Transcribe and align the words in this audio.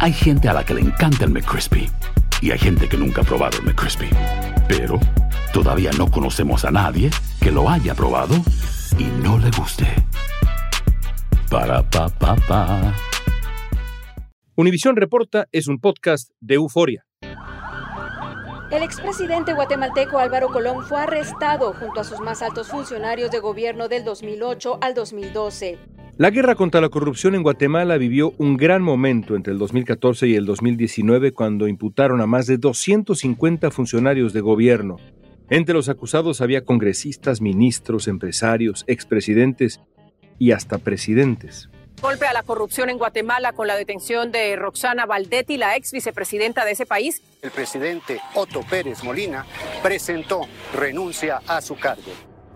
Hay 0.00 0.12
gente 0.12 0.48
a 0.48 0.52
la 0.52 0.64
que 0.64 0.74
le 0.74 0.80
encanta 0.80 1.24
el 1.24 1.30
McCrispy 1.32 1.90
y 2.40 2.52
hay 2.52 2.58
gente 2.58 2.88
que 2.88 2.96
nunca 2.96 3.22
ha 3.22 3.24
probado 3.24 3.58
el 3.58 3.64
McCrispy. 3.64 4.08
Pero 4.68 5.00
todavía 5.52 5.90
no 5.98 6.08
conocemos 6.08 6.64
a 6.64 6.70
nadie 6.70 7.10
que 7.40 7.50
lo 7.50 7.68
haya 7.68 7.96
probado 7.96 8.36
y 8.96 9.04
no 9.24 9.38
le 9.38 9.50
guste. 9.50 9.86
Para 11.50 11.82
pa 11.82 12.08
pa 12.10 12.36
pa. 12.36 12.94
Univisión 14.54 14.94
Reporta 14.94 15.48
es 15.50 15.66
un 15.66 15.80
podcast 15.80 16.30
de 16.40 16.54
euforia. 16.54 17.04
El 18.70 18.84
expresidente 18.84 19.52
guatemalteco 19.52 20.18
Álvaro 20.18 20.48
Colón 20.48 20.84
fue 20.84 21.00
arrestado 21.00 21.72
junto 21.72 22.00
a 22.00 22.04
sus 22.04 22.20
más 22.20 22.42
altos 22.42 22.68
funcionarios 22.68 23.32
de 23.32 23.40
gobierno 23.40 23.88
del 23.88 24.04
2008 24.04 24.78
al 24.80 24.94
2012. 24.94 25.78
La 26.18 26.30
guerra 26.30 26.56
contra 26.56 26.80
la 26.80 26.88
corrupción 26.88 27.36
en 27.36 27.44
Guatemala 27.44 27.96
vivió 27.96 28.34
un 28.38 28.56
gran 28.56 28.82
momento 28.82 29.36
entre 29.36 29.52
el 29.52 29.58
2014 29.60 30.26
y 30.26 30.34
el 30.34 30.46
2019 30.46 31.30
cuando 31.30 31.68
imputaron 31.68 32.20
a 32.20 32.26
más 32.26 32.48
de 32.48 32.58
250 32.58 33.70
funcionarios 33.70 34.32
de 34.32 34.40
gobierno. 34.40 34.96
Entre 35.48 35.76
los 35.76 35.88
acusados 35.88 36.40
había 36.40 36.64
congresistas, 36.64 37.40
ministros, 37.40 38.08
empresarios, 38.08 38.82
expresidentes 38.88 39.80
y 40.40 40.50
hasta 40.50 40.78
presidentes. 40.78 41.68
Golpe 42.02 42.26
a 42.26 42.32
la 42.32 42.42
corrupción 42.42 42.90
en 42.90 42.98
Guatemala 42.98 43.52
con 43.52 43.68
la 43.68 43.76
detención 43.76 44.32
de 44.32 44.56
Roxana 44.56 45.06
Valdetti, 45.06 45.56
la 45.56 45.76
ex 45.76 45.92
vicepresidenta 45.92 46.64
de 46.64 46.72
ese 46.72 46.84
país. 46.84 47.22
El 47.42 47.52
presidente 47.52 48.18
Otto 48.34 48.62
Pérez 48.68 49.04
Molina 49.04 49.46
presentó 49.84 50.40
renuncia 50.74 51.42
a 51.46 51.60
su 51.60 51.76
cargo. 51.76 52.10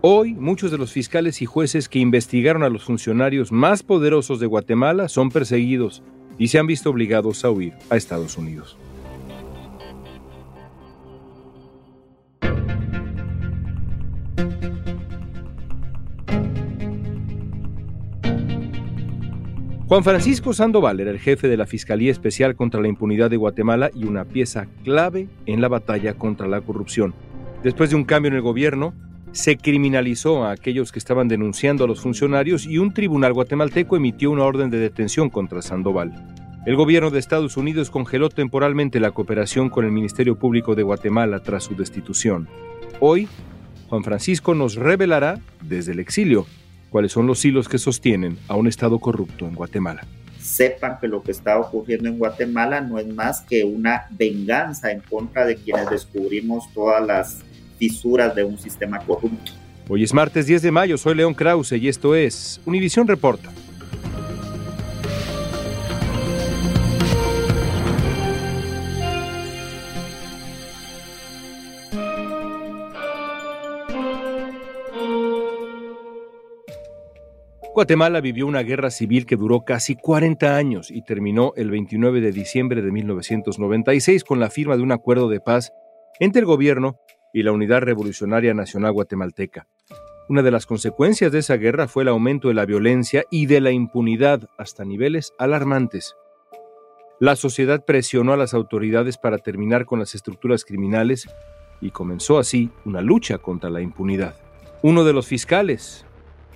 Hoy, 0.05 0.33
muchos 0.33 0.69
de 0.69 0.77
los 0.77 0.91
fiscales 0.91 1.41
y 1.41 1.45
jueces 1.45 1.87
que 1.87 1.97
investigaron 1.97 2.63
a 2.63 2.67
los 2.67 2.83
funcionarios 2.83 3.53
más 3.53 3.83
poderosos 3.83 4.41
de 4.41 4.47
Guatemala 4.47 5.07
son 5.07 5.31
perseguidos 5.31 6.03
y 6.37 6.49
se 6.49 6.59
han 6.59 6.67
visto 6.67 6.89
obligados 6.89 7.45
a 7.45 7.51
huir 7.51 7.71
a 7.89 7.95
Estados 7.95 8.37
Unidos. 8.37 8.77
Juan 19.87 20.03
Francisco 20.03 20.51
Sandoval 20.51 20.99
era 20.99 21.11
el 21.11 21.19
jefe 21.19 21.47
de 21.47 21.55
la 21.55 21.65
Fiscalía 21.65 22.11
Especial 22.11 22.57
contra 22.57 22.81
la 22.81 22.89
Impunidad 22.89 23.29
de 23.29 23.37
Guatemala 23.37 23.89
y 23.95 24.03
una 24.03 24.25
pieza 24.25 24.67
clave 24.83 25.29
en 25.45 25.61
la 25.61 25.69
batalla 25.69 26.15
contra 26.15 26.49
la 26.49 26.59
corrupción. 26.59 27.13
Después 27.63 27.89
de 27.89 27.95
un 27.95 28.03
cambio 28.03 28.27
en 28.27 28.35
el 28.35 28.41
gobierno, 28.41 28.93
se 29.33 29.57
criminalizó 29.57 30.45
a 30.45 30.51
aquellos 30.51 30.91
que 30.91 30.99
estaban 30.99 31.27
denunciando 31.27 31.83
a 31.83 31.87
los 31.87 31.99
funcionarios 31.99 32.65
y 32.65 32.77
un 32.77 32.93
tribunal 32.93 33.33
guatemalteco 33.33 33.97
emitió 33.97 34.29
una 34.29 34.45
orden 34.45 34.69
de 34.69 34.77
detención 34.77 35.29
contra 35.29 35.63
Sandoval. 35.63 36.13
El 36.67 36.75
gobierno 36.75 37.09
de 37.09 37.19
Estados 37.19 37.57
Unidos 37.57 37.89
congeló 37.89 38.29
temporalmente 38.29 38.99
la 38.99 39.11
cooperación 39.11 39.69
con 39.69 39.85
el 39.85 39.91
Ministerio 39.91 40.37
Público 40.37 40.75
de 40.75 40.83
Guatemala 40.83 41.41
tras 41.41 41.63
su 41.63 41.75
destitución. 41.75 42.47
Hoy, 42.99 43.27
Juan 43.89 44.03
Francisco 44.03 44.53
nos 44.53 44.75
revelará, 44.75 45.39
desde 45.61 45.91
el 45.93 45.99
exilio, 45.99 46.45
cuáles 46.91 47.11
son 47.11 47.25
los 47.25 47.43
hilos 47.43 47.67
que 47.67 47.79
sostienen 47.79 48.37
a 48.47 48.55
un 48.55 48.67
Estado 48.67 48.99
corrupto 48.99 49.47
en 49.47 49.55
Guatemala. 49.55 50.05
Sepan 50.39 50.99
que 51.01 51.07
lo 51.07 51.23
que 51.23 51.31
está 51.31 51.57
ocurriendo 51.59 52.07
en 52.07 52.19
Guatemala 52.19 52.81
no 52.81 52.99
es 52.99 53.07
más 53.07 53.41
que 53.41 53.63
una 53.63 54.05
venganza 54.11 54.91
en 54.91 54.99
contra 55.01 55.45
de 55.45 55.55
quienes 55.55 55.89
descubrimos 55.89 56.71
todas 56.73 57.05
las 57.05 57.43
fisuras 57.77 58.35
de 58.35 58.43
un 58.43 58.57
sistema 58.57 58.99
corrupto. 58.99 59.51
Hoy 59.89 60.03
es 60.03 60.13
martes 60.13 60.45
10 60.45 60.61
de 60.61 60.71
mayo, 60.71 60.97
soy 60.97 61.15
León 61.15 61.33
Krause 61.33 61.73
y 61.73 61.87
esto 61.87 62.15
es 62.15 62.61
Univisión 62.65 63.07
Reporta. 63.07 63.51
Guatemala 77.73 78.21
vivió 78.21 78.45
una 78.45 78.61
guerra 78.61 78.91
civil 78.91 79.25
que 79.25 79.35
duró 79.35 79.61
casi 79.65 79.95
40 79.95 80.55
años 80.55 80.91
y 80.91 81.01
terminó 81.01 81.53
el 81.55 81.71
29 81.71 82.21
de 82.21 82.31
diciembre 82.31 82.83
de 82.83 82.91
1996 82.91 84.23
con 84.23 84.39
la 84.39 84.51
firma 84.51 84.77
de 84.77 84.83
un 84.83 84.91
acuerdo 84.91 85.27
de 85.27 85.39
paz 85.39 85.73
entre 86.19 86.41
el 86.41 86.45
gobierno 86.45 86.99
y 87.33 87.43
la 87.43 87.51
Unidad 87.51 87.81
Revolucionaria 87.81 88.53
Nacional 88.53 88.93
Guatemalteca. 88.93 89.67
Una 90.29 90.41
de 90.41 90.51
las 90.51 90.65
consecuencias 90.65 91.33
de 91.33 91.39
esa 91.39 91.57
guerra 91.57 91.87
fue 91.89 92.03
el 92.03 92.09
aumento 92.09 92.47
de 92.47 92.53
la 92.53 92.65
violencia 92.65 93.25
y 93.29 93.47
de 93.47 93.59
la 93.59 93.71
impunidad 93.71 94.49
hasta 94.57 94.85
niveles 94.85 95.33
alarmantes. 95.37 96.15
La 97.19 97.35
sociedad 97.35 97.83
presionó 97.83 98.33
a 98.33 98.37
las 98.37 98.53
autoridades 98.53 99.17
para 99.17 99.39
terminar 99.39 99.85
con 99.85 99.99
las 99.99 100.15
estructuras 100.15 100.63
criminales 100.63 101.27
y 101.81 101.91
comenzó 101.91 102.39
así 102.39 102.69
una 102.85 103.01
lucha 103.01 103.37
contra 103.39 103.69
la 103.69 103.81
impunidad. 103.81 104.35
Uno 104.81 105.03
de 105.03 105.13
los 105.13 105.27
fiscales 105.27 106.05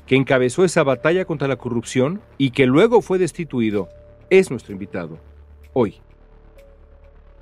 que 0.06 0.16
encabezó 0.16 0.64
esa 0.64 0.84
batalla 0.84 1.26
contra 1.26 1.50
la 1.50 1.58
corrupción 1.58 2.22
y 2.38 2.52
que 2.52 2.66
luego 2.66 3.02
fue 3.02 3.18
destituido 3.18 3.90
es 4.30 4.50
nuestro 4.50 4.74
invitado 4.74 5.20
hoy 5.74 6.02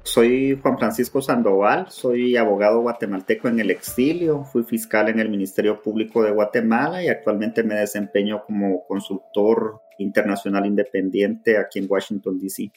soy 0.05 0.57
Juan 0.61 0.77
Francisco 0.77 1.19
Sandoval, 1.19 1.87
soy 1.89 2.37
abogado 2.37 2.81
guatemalteco 2.81 3.47
en 3.47 3.59
el 3.59 3.71
exilio, 3.71 4.43
fui 4.43 4.63
fiscal 4.63 5.09
en 5.09 5.19
el 5.19 5.29
Ministerio 5.29 5.81
Público 5.81 6.21
de 6.21 6.31
Guatemala 6.31 7.03
y 7.03 7.07
actualmente 7.07 7.63
me 7.63 7.73
desempeño 7.73 8.43
como 8.45 8.85
consultor 8.85 9.81
internacional 9.97 10.67
independiente 10.67 11.57
aquí 11.57 11.79
en 11.79 11.87
Washington, 11.89 12.39
D.C. 12.39 12.71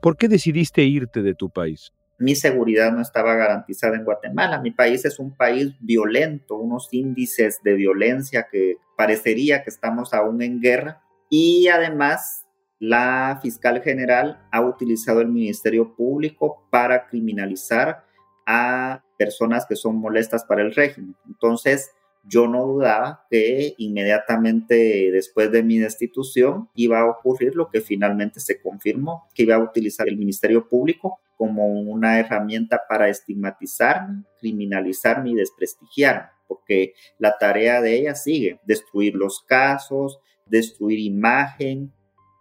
¿Por 0.00 0.16
qué 0.16 0.28
decidiste 0.28 0.84
irte 0.84 1.22
de 1.22 1.34
tu 1.34 1.50
país? 1.50 1.92
Mi 2.18 2.36
seguridad 2.36 2.92
no 2.92 3.02
estaba 3.02 3.34
garantizada 3.34 3.96
en 3.96 4.04
Guatemala. 4.04 4.60
Mi 4.60 4.70
país 4.70 5.04
es 5.04 5.18
un 5.18 5.36
país 5.36 5.74
violento, 5.80 6.54
unos 6.54 6.88
índices 6.92 7.60
de 7.64 7.74
violencia 7.74 8.46
que 8.50 8.76
parecería 8.96 9.64
que 9.64 9.70
estamos 9.70 10.14
aún 10.14 10.42
en 10.42 10.60
guerra 10.60 11.02
y 11.28 11.66
además 11.66 12.45
la 12.78 13.38
fiscal 13.42 13.82
general 13.82 14.46
ha 14.50 14.60
utilizado 14.60 15.20
el 15.20 15.28
Ministerio 15.28 15.94
Público 15.94 16.66
para 16.70 17.06
criminalizar 17.06 18.04
a 18.46 19.02
personas 19.18 19.66
que 19.66 19.76
son 19.76 19.96
molestas 19.96 20.44
para 20.44 20.62
el 20.62 20.74
régimen. 20.74 21.16
Entonces, 21.26 21.90
yo 22.28 22.48
no 22.48 22.66
dudaba 22.66 23.24
que 23.30 23.74
inmediatamente 23.78 25.10
después 25.12 25.50
de 25.52 25.62
mi 25.62 25.78
destitución 25.78 26.68
iba 26.74 27.00
a 27.00 27.06
ocurrir 27.06 27.54
lo 27.54 27.68
que 27.70 27.80
finalmente 27.80 28.40
se 28.40 28.60
confirmó, 28.60 29.28
que 29.34 29.44
iba 29.44 29.54
a 29.54 29.62
utilizar 29.62 30.08
el 30.08 30.16
Ministerio 30.16 30.68
Público 30.68 31.20
como 31.36 31.66
una 31.68 32.18
herramienta 32.18 32.82
para 32.88 33.08
estigmatizarme, 33.08 34.24
criminalizarme 34.40 35.30
y 35.30 35.34
desprestigiarme, 35.34 36.30
porque 36.48 36.94
la 37.18 37.36
tarea 37.38 37.80
de 37.80 37.94
ella 37.94 38.14
sigue, 38.14 38.58
destruir 38.64 39.14
los 39.14 39.42
casos, 39.42 40.18
destruir 40.46 40.98
imagen, 40.98 41.92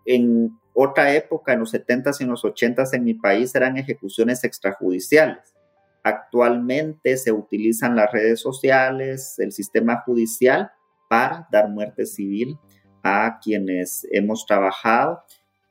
en 0.05 0.57
otra 0.73 1.13
época, 1.15 1.53
en 1.53 1.61
los 1.61 1.73
70s 1.73 2.19
y 2.19 2.23
en 2.23 2.29
los 2.29 2.43
80s 2.43 2.93
en 2.93 3.03
mi 3.03 3.13
país, 3.13 3.55
eran 3.55 3.77
ejecuciones 3.77 4.43
extrajudiciales. 4.43 5.55
Actualmente 6.03 7.17
se 7.17 7.31
utilizan 7.31 7.95
las 7.95 8.11
redes 8.11 8.41
sociales, 8.41 9.39
el 9.39 9.51
sistema 9.51 10.03
judicial 10.05 10.71
para 11.09 11.47
dar 11.51 11.69
muerte 11.69 12.05
civil 12.05 12.57
a 13.03 13.39
quienes 13.41 14.05
hemos 14.11 14.45
trabajado 14.45 15.21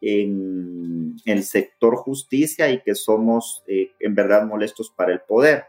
en 0.00 1.16
el 1.24 1.42
sector 1.44 1.96
justicia 1.96 2.70
y 2.70 2.82
que 2.82 2.94
somos 2.94 3.62
eh, 3.66 3.92
en 4.00 4.14
verdad 4.14 4.46
molestos 4.46 4.90
para 4.90 5.12
el 5.12 5.20
poder. 5.20 5.64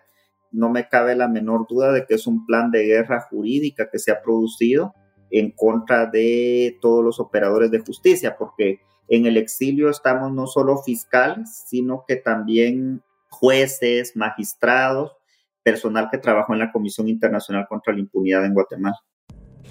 No 0.52 0.70
me 0.70 0.88
cabe 0.88 1.16
la 1.16 1.28
menor 1.28 1.68
duda 1.68 1.92
de 1.92 2.06
que 2.06 2.16
es 2.16 2.28
un 2.28 2.46
plan 2.46 2.72
de 2.72 2.86
guerra 2.86 3.22
jurídica 3.22 3.90
que 3.90 4.00
se 4.00 4.12
ha 4.12 4.22
producido 4.22 4.94
en 5.40 5.52
contra 5.52 6.06
de 6.06 6.78
todos 6.82 7.04
los 7.04 7.20
operadores 7.20 7.70
de 7.70 7.80
justicia, 7.80 8.38
porque 8.38 8.80
en 9.10 9.26
el 9.26 9.36
exilio 9.36 9.90
estamos 9.90 10.32
no 10.32 10.48
solo 10.48 10.78
fiscales, 10.78 11.66
sino 11.68 12.06
que 12.08 12.16
también 12.16 13.04
jueces, 13.30 14.16
magistrados, 14.16 15.12
personal 15.62 16.08
que 16.10 16.20
trabajó 16.20 16.54
en 16.54 16.60
la 16.60 16.72
Comisión 16.72 17.10
Internacional 17.10 17.68
contra 17.68 17.94
la 17.94 18.00
Impunidad 18.00 18.46
en 18.46 18.54
Guatemala. 18.54 18.98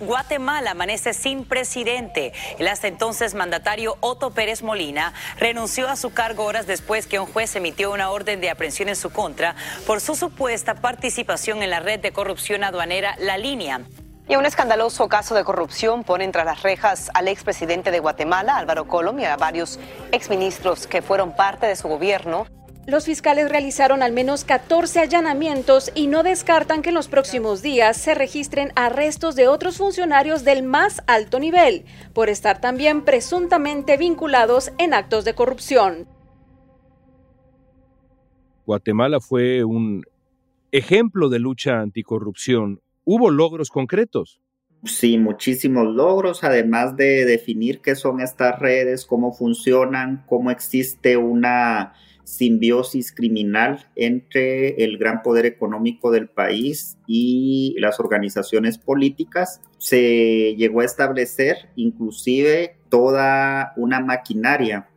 Guatemala 0.00 0.72
amanece 0.72 1.14
sin 1.14 1.44
presidente. 1.44 2.32
El 2.58 2.68
hasta 2.68 2.88
entonces 2.88 3.34
mandatario 3.34 3.96
Otto 4.00 4.32
Pérez 4.32 4.62
Molina 4.62 5.14
renunció 5.38 5.88
a 5.88 5.96
su 5.96 6.12
cargo 6.12 6.44
horas 6.44 6.66
después 6.66 7.06
que 7.06 7.20
un 7.20 7.26
juez 7.26 7.56
emitió 7.56 7.90
una 7.90 8.10
orden 8.10 8.40
de 8.42 8.50
aprehensión 8.50 8.90
en 8.90 8.96
su 8.96 9.10
contra 9.10 9.54
por 9.86 10.02
su 10.02 10.14
supuesta 10.14 10.74
participación 10.74 11.62
en 11.62 11.70
la 11.70 11.80
red 11.80 12.00
de 12.00 12.12
corrupción 12.12 12.64
aduanera 12.64 13.14
La 13.18 13.38
Línea. 13.38 13.86
Y 14.26 14.36
un 14.36 14.46
escandaloso 14.46 15.08
caso 15.08 15.34
de 15.34 15.44
corrupción 15.44 16.02
pone 16.02 16.24
entre 16.24 16.44
las 16.44 16.62
rejas 16.62 17.10
al 17.12 17.28
expresidente 17.28 17.90
de 17.90 18.00
Guatemala, 18.00 18.56
Álvaro 18.56 18.86
Colom, 18.86 19.20
y 19.20 19.24
a 19.24 19.36
varios 19.36 19.78
exministros 20.12 20.86
que 20.86 21.02
fueron 21.02 21.36
parte 21.36 21.66
de 21.66 21.76
su 21.76 21.88
gobierno. 21.88 22.46
Los 22.86 23.06
fiscales 23.06 23.48
realizaron 23.48 24.02
al 24.02 24.12
menos 24.12 24.44
14 24.44 25.00
allanamientos 25.00 25.90
y 25.94 26.06
no 26.06 26.22
descartan 26.22 26.82
que 26.82 26.90
en 26.90 26.94
los 26.94 27.08
próximos 27.08 27.62
días 27.62 27.96
se 27.96 28.14
registren 28.14 28.72
arrestos 28.76 29.36
de 29.36 29.48
otros 29.48 29.78
funcionarios 29.78 30.44
del 30.44 30.62
más 30.62 31.02
alto 31.06 31.38
nivel, 31.38 31.84
por 32.12 32.28
estar 32.28 32.60
también 32.60 33.02
presuntamente 33.02 33.96
vinculados 33.96 34.70
en 34.78 34.92
actos 34.92 35.24
de 35.24 35.34
corrupción. 35.34 36.06
Guatemala 38.66 39.20
fue 39.20 39.64
un 39.64 40.02
ejemplo 40.72 41.28
de 41.28 41.38
lucha 41.38 41.80
anticorrupción. 41.80 42.80
¿Hubo 43.04 43.30
logros 43.30 43.68
concretos? 43.68 44.40
Sí, 44.84 45.16
muchísimos 45.16 45.86
logros, 45.86 46.44
además 46.44 46.96
de 46.96 47.24
definir 47.24 47.80
qué 47.80 47.96
son 47.96 48.20
estas 48.20 48.58
redes, 48.58 49.06
cómo 49.06 49.32
funcionan, 49.32 50.24
cómo 50.26 50.50
existe 50.50 51.16
una 51.16 51.94
simbiosis 52.24 53.12
criminal 53.12 53.86
entre 53.96 54.82
el 54.84 54.98
gran 54.98 55.22
poder 55.22 55.46
económico 55.46 56.10
del 56.10 56.28
país 56.28 56.98
y 57.06 57.76
las 57.78 58.00
organizaciones 58.00 58.78
políticas. 58.78 59.60
Se 59.78 60.54
llegó 60.56 60.80
a 60.80 60.86
establecer 60.86 61.70
inclusive 61.76 62.76
toda 62.88 63.72
una 63.76 64.00
maquinaria 64.00 64.88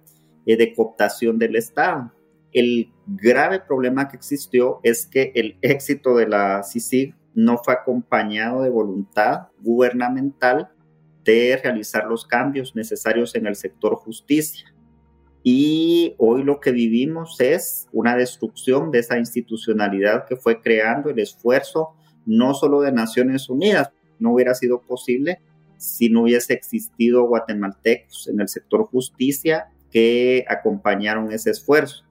eh, 0.45 0.56
de 0.57 0.74
cooptación 0.74 1.39
del 1.39 1.56
Estado. 1.56 2.13
El 2.53 2.92
grave 3.06 3.60
problema 3.60 4.07
que 4.07 4.15
existió 4.15 4.80
es 4.83 5.06
que 5.06 5.31
el 5.36 5.57
éxito 5.62 6.15
de 6.15 6.27
la 6.27 6.63
CICIG 6.63 7.13
no 7.38 7.60
fue 7.60 7.75
acompañado 7.75 8.63
de 8.63 8.72
voluntad 8.72 9.50
gubernamental 9.60 10.69
de 11.24 11.60
realizar 11.63 12.06
los 12.06 12.25
cambios 12.25 12.75
necesarios 12.75 13.36
en 13.36 13.45
el 13.45 13.56
sector 13.56 13.95
justicia. 13.95 14.74
Y 15.44 16.16
hoy 16.18 16.42
lo 16.44 16.60
que 16.60 16.72
vivimos 16.72 17.39
es 17.39 17.88
una 17.94 18.16
destrucción 18.16 18.89
de 18.89 19.00
esa 19.00 19.19
institucionalidad 19.19 20.25
que 20.25 20.36
fue 20.36 20.63
creando 20.63 21.12
el 21.12 21.19
esfuerzo 21.19 21.94
no 22.25 22.56
solo 22.56 22.81
de 22.81 22.92
Naciones 22.92 23.50
Unidas, 23.50 23.92
no 24.18 24.34
hubiera 24.34 24.56
sido 24.56 24.81
posible 24.81 25.39
si 25.78 26.10
no 26.10 26.24
hubiese 26.24 26.54
existido 26.54 27.28
guatemaltecos 27.28 28.30
en 28.30 28.42
el 28.42 28.48
sector 28.48 28.88
justicia 28.88 29.68
que 29.92 30.44
acompañaron 30.50 31.31
ese 31.31 31.51
esfuerzo. 31.51 32.04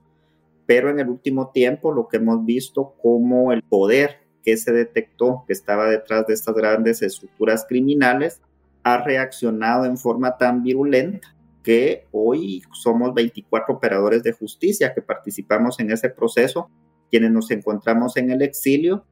Pero 0.67 0.89
en 0.89 1.01
el 1.01 1.09
último 1.09 1.51
tiempo 1.51 1.91
lo 1.91 2.07
que 2.07 2.19
hemos 2.19 2.45
visto 2.45 2.95
como 3.03 3.53
el 3.53 3.65
poder 3.65 4.26
que 4.47 4.57
se 4.57 4.73
detectó 4.73 5.43
que 5.45 5.53
estaba 5.53 5.91
detrás 5.91 6.25
de 6.29 6.35
estas 6.35 6.55
grandes 6.55 7.03
estructuras 7.03 7.67
criminales 7.69 8.41
ha 8.85 9.03
reaccionado 9.03 9.85
en 9.85 9.99
forma 9.99 10.37
tan 10.39 10.63
virulenta 10.63 11.35
que 11.65 12.07
hoy 12.13 12.63
somos 12.73 13.13
24 13.13 13.75
operadores 13.75 14.23
de 14.23 14.31
justicia 14.31 14.95
que 14.95 15.03
participamos 15.03 15.81
en 15.81 15.91
ese 15.91 16.11
proceso, 16.11 16.71
quienes 17.11 17.33
nos 17.33 17.51
encontramos 17.51 18.17
en 18.17 18.31
el 18.31 18.41
exilio, 18.41 19.05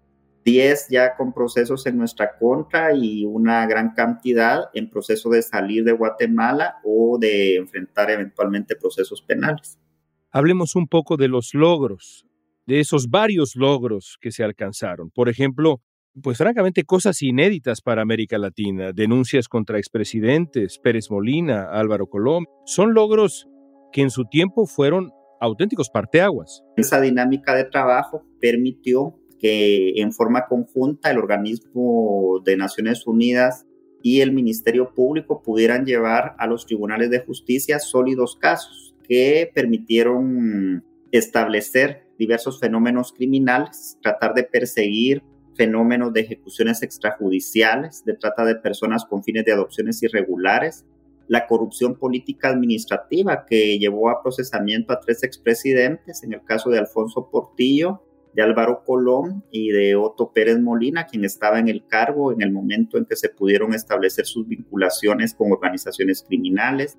10 0.44 0.86
ya 0.90 1.16
con 1.16 1.32
procesos 1.32 1.84
en 1.86 1.98
nuestra 1.98 2.38
contra 2.38 2.94
y 2.94 3.24
una 3.24 3.66
gran 3.66 3.92
cantidad 3.94 4.66
en 4.72 4.88
proceso 4.88 5.30
de 5.30 5.42
salir 5.42 5.82
de 5.82 5.92
Guatemala 5.92 6.76
o 6.84 7.18
de 7.18 7.56
enfrentar 7.56 8.08
eventualmente 8.12 8.76
procesos 8.76 9.20
penales. 9.20 9.80
Hablemos 10.30 10.76
un 10.76 10.86
poco 10.86 11.16
de 11.16 11.26
los 11.26 11.54
logros, 11.54 12.24
de 12.66 12.80
esos 12.80 13.08
varios 13.08 13.56
logros 13.56 14.18
que 14.20 14.32
se 14.32 14.44
alcanzaron. 14.44 15.10
Por 15.10 15.28
ejemplo, 15.28 15.80
pues 16.22 16.38
francamente 16.38 16.84
cosas 16.84 17.22
inéditas 17.22 17.80
para 17.80 18.02
América 18.02 18.38
Latina, 18.38 18.92
denuncias 18.92 19.48
contra 19.48 19.78
expresidentes, 19.78 20.78
Pérez 20.78 21.10
Molina, 21.10 21.70
Álvaro 21.70 22.06
Colón, 22.06 22.46
son 22.66 22.94
logros 22.94 23.48
que 23.92 24.02
en 24.02 24.10
su 24.10 24.24
tiempo 24.24 24.66
fueron 24.66 25.10
auténticos 25.40 25.90
parteaguas. 25.90 26.62
Esa 26.76 27.00
dinámica 27.00 27.54
de 27.54 27.64
trabajo 27.64 28.22
permitió 28.40 29.18
que 29.40 30.00
en 30.00 30.12
forma 30.12 30.46
conjunta 30.46 31.10
el 31.10 31.18
organismo 31.18 32.40
de 32.44 32.56
Naciones 32.56 33.06
Unidas 33.06 33.66
y 34.02 34.20
el 34.20 34.32
Ministerio 34.32 34.94
Público 34.94 35.42
pudieran 35.42 35.84
llevar 35.84 36.34
a 36.38 36.46
los 36.46 36.66
tribunales 36.66 37.10
de 37.10 37.20
justicia 37.20 37.78
sólidos 37.78 38.36
casos 38.36 38.94
que 39.08 39.50
permitieron 39.54 40.84
establecer 41.10 42.03
diversos 42.18 42.60
fenómenos 42.60 43.12
criminales, 43.12 43.98
tratar 44.02 44.34
de 44.34 44.44
perseguir 44.44 45.22
fenómenos 45.56 46.12
de 46.12 46.20
ejecuciones 46.20 46.82
extrajudiciales, 46.82 48.04
de 48.04 48.14
trata 48.14 48.44
de 48.44 48.56
personas 48.56 49.04
con 49.04 49.22
fines 49.22 49.44
de 49.44 49.52
adopciones 49.52 50.02
irregulares, 50.02 50.84
la 51.28 51.46
corrupción 51.46 51.96
política 51.96 52.48
administrativa 52.50 53.46
que 53.46 53.78
llevó 53.78 54.10
a 54.10 54.22
procesamiento 54.22 54.92
a 54.92 55.00
tres 55.00 55.22
expresidentes, 55.22 56.22
en 56.22 56.34
el 56.34 56.42
caso 56.44 56.70
de 56.70 56.78
Alfonso 56.78 57.30
Portillo, 57.30 58.02
de 58.34 58.42
Álvaro 58.42 58.82
Colón 58.84 59.44
y 59.50 59.70
de 59.70 59.94
Otto 59.94 60.32
Pérez 60.32 60.58
Molina, 60.58 61.06
quien 61.06 61.24
estaba 61.24 61.60
en 61.60 61.68
el 61.68 61.86
cargo 61.86 62.32
en 62.32 62.42
el 62.42 62.52
momento 62.52 62.98
en 62.98 63.06
que 63.06 63.16
se 63.16 63.28
pudieron 63.28 63.74
establecer 63.74 64.26
sus 64.26 64.46
vinculaciones 64.46 65.34
con 65.34 65.52
organizaciones 65.52 66.24
criminales. 66.26 66.98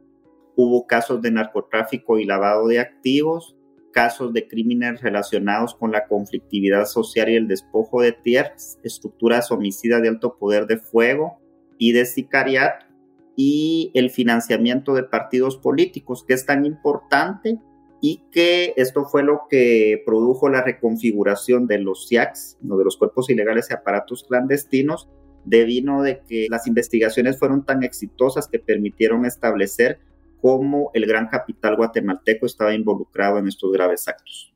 Hubo 0.56 0.88
casos 0.88 1.22
de 1.22 1.32
narcotráfico 1.32 2.18
y 2.18 2.26
lavado 2.26 2.68
de 2.68 2.80
activos, 2.80 3.56
casos 3.96 4.34
de 4.34 4.46
crímenes 4.46 5.02
relacionados 5.02 5.74
con 5.74 5.94
la 5.94 6.06
conflictividad 6.06 6.86
social 6.86 7.30
y 7.30 7.36
el 7.36 7.48
despojo 7.48 8.02
de 8.02 8.12
tierras, 8.12 8.78
estructuras 8.84 9.52
homicidas 9.52 10.02
de 10.02 10.10
alto 10.10 10.38
poder 10.38 10.68
de 10.68 10.78
fuego 10.78 11.40
y 11.78 11.94
de 11.94 12.06
sicariato, 12.06 12.86
y 13.38 13.92
el 13.94 14.10
financiamiento 14.10 14.94
de 14.94 15.04
partidos 15.04 15.58
políticos, 15.58 16.26
que 16.28 16.34
es 16.34 16.46
tan 16.46 16.66
importante 16.66 17.58
y 18.02 18.22
que 18.32 18.74
esto 18.76 19.06
fue 19.06 19.24
lo 19.24 19.44
que 19.50 20.04
produjo 20.06 20.50
la 20.50 20.62
reconfiguración 20.62 21.66
de 21.66 21.80
los 21.80 22.10
CIACs, 22.10 22.58
de 22.60 22.84
los 22.84 22.98
cuerpos 22.98 23.30
ilegales 23.30 23.68
y 23.70 23.74
aparatos 23.74 24.26
clandestinos, 24.28 25.10
debido 25.46 26.02
de 26.02 26.22
que 26.28 26.48
las 26.50 26.68
investigaciones 26.68 27.40
fueron 27.40 27.66
tan 27.66 27.84
exitosas 27.84 28.50
que 28.50 28.60
permitieron 28.60 29.26
establecer 29.26 30.00
cómo 30.46 30.92
el 30.94 31.08
gran 31.08 31.28
capital 31.28 31.76
guatemalteco 31.76 32.46
estaba 32.46 32.76
involucrado 32.76 33.40
en 33.40 33.48
estos 33.48 33.72
graves 33.72 34.08
actos. 34.08 34.54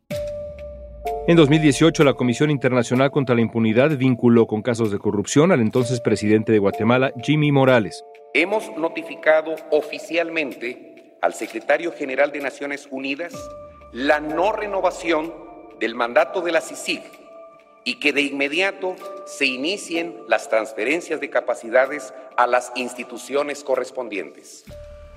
En 1.28 1.36
2018, 1.36 2.04
la 2.04 2.14
Comisión 2.14 2.52
Internacional 2.52 3.10
contra 3.10 3.34
la 3.34 3.42
Impunidad 3.42 3.98
vinculó 3.98 4.46
con 4.46 4.62
casos 4.62 4.92
de 4.92 5.00
corrupción 5.00 5.52
al 5.52 5.62
entonces 5.62 6.00
presidente 6.00 6.52
de 6.52 6.60
Guatemala, 6.60 7.12
Jimmy 7.24 7.52
Morales. 7.52 8.06
Hemos 8.36 8.70
notificado 8.78 9.56
oficialmente 9.72 11.18
al 11.24 11.34
secretario 11.34 11.92
general 11.92 12.32
de 12.32 12.42
Naciones 12.42 12.88
Unidas 12.92 13.34
la 13.92 14.20
no 14.20 14.52
renovación 14.52 15.34
del 15.80 15.96
mandato 15.96 16.42
de 16.42 16.52
la 16.52 16.62
CICIG 16.62 17.02
y 17.84 18.00
que 18.00 18.14
de 18.14 18.22
inmediato 18.22 18.96
se 19.26 19.48
inicien 19.48 20.16
las 20.28 20.50
transferencias 20.50 21.20
de 21.20 21.32
capacidades 21.32 22.14
a 22.38 22.46
las 22.46 22.72
instituciones 22.76 23.64
correspondientes. 23.64 24.66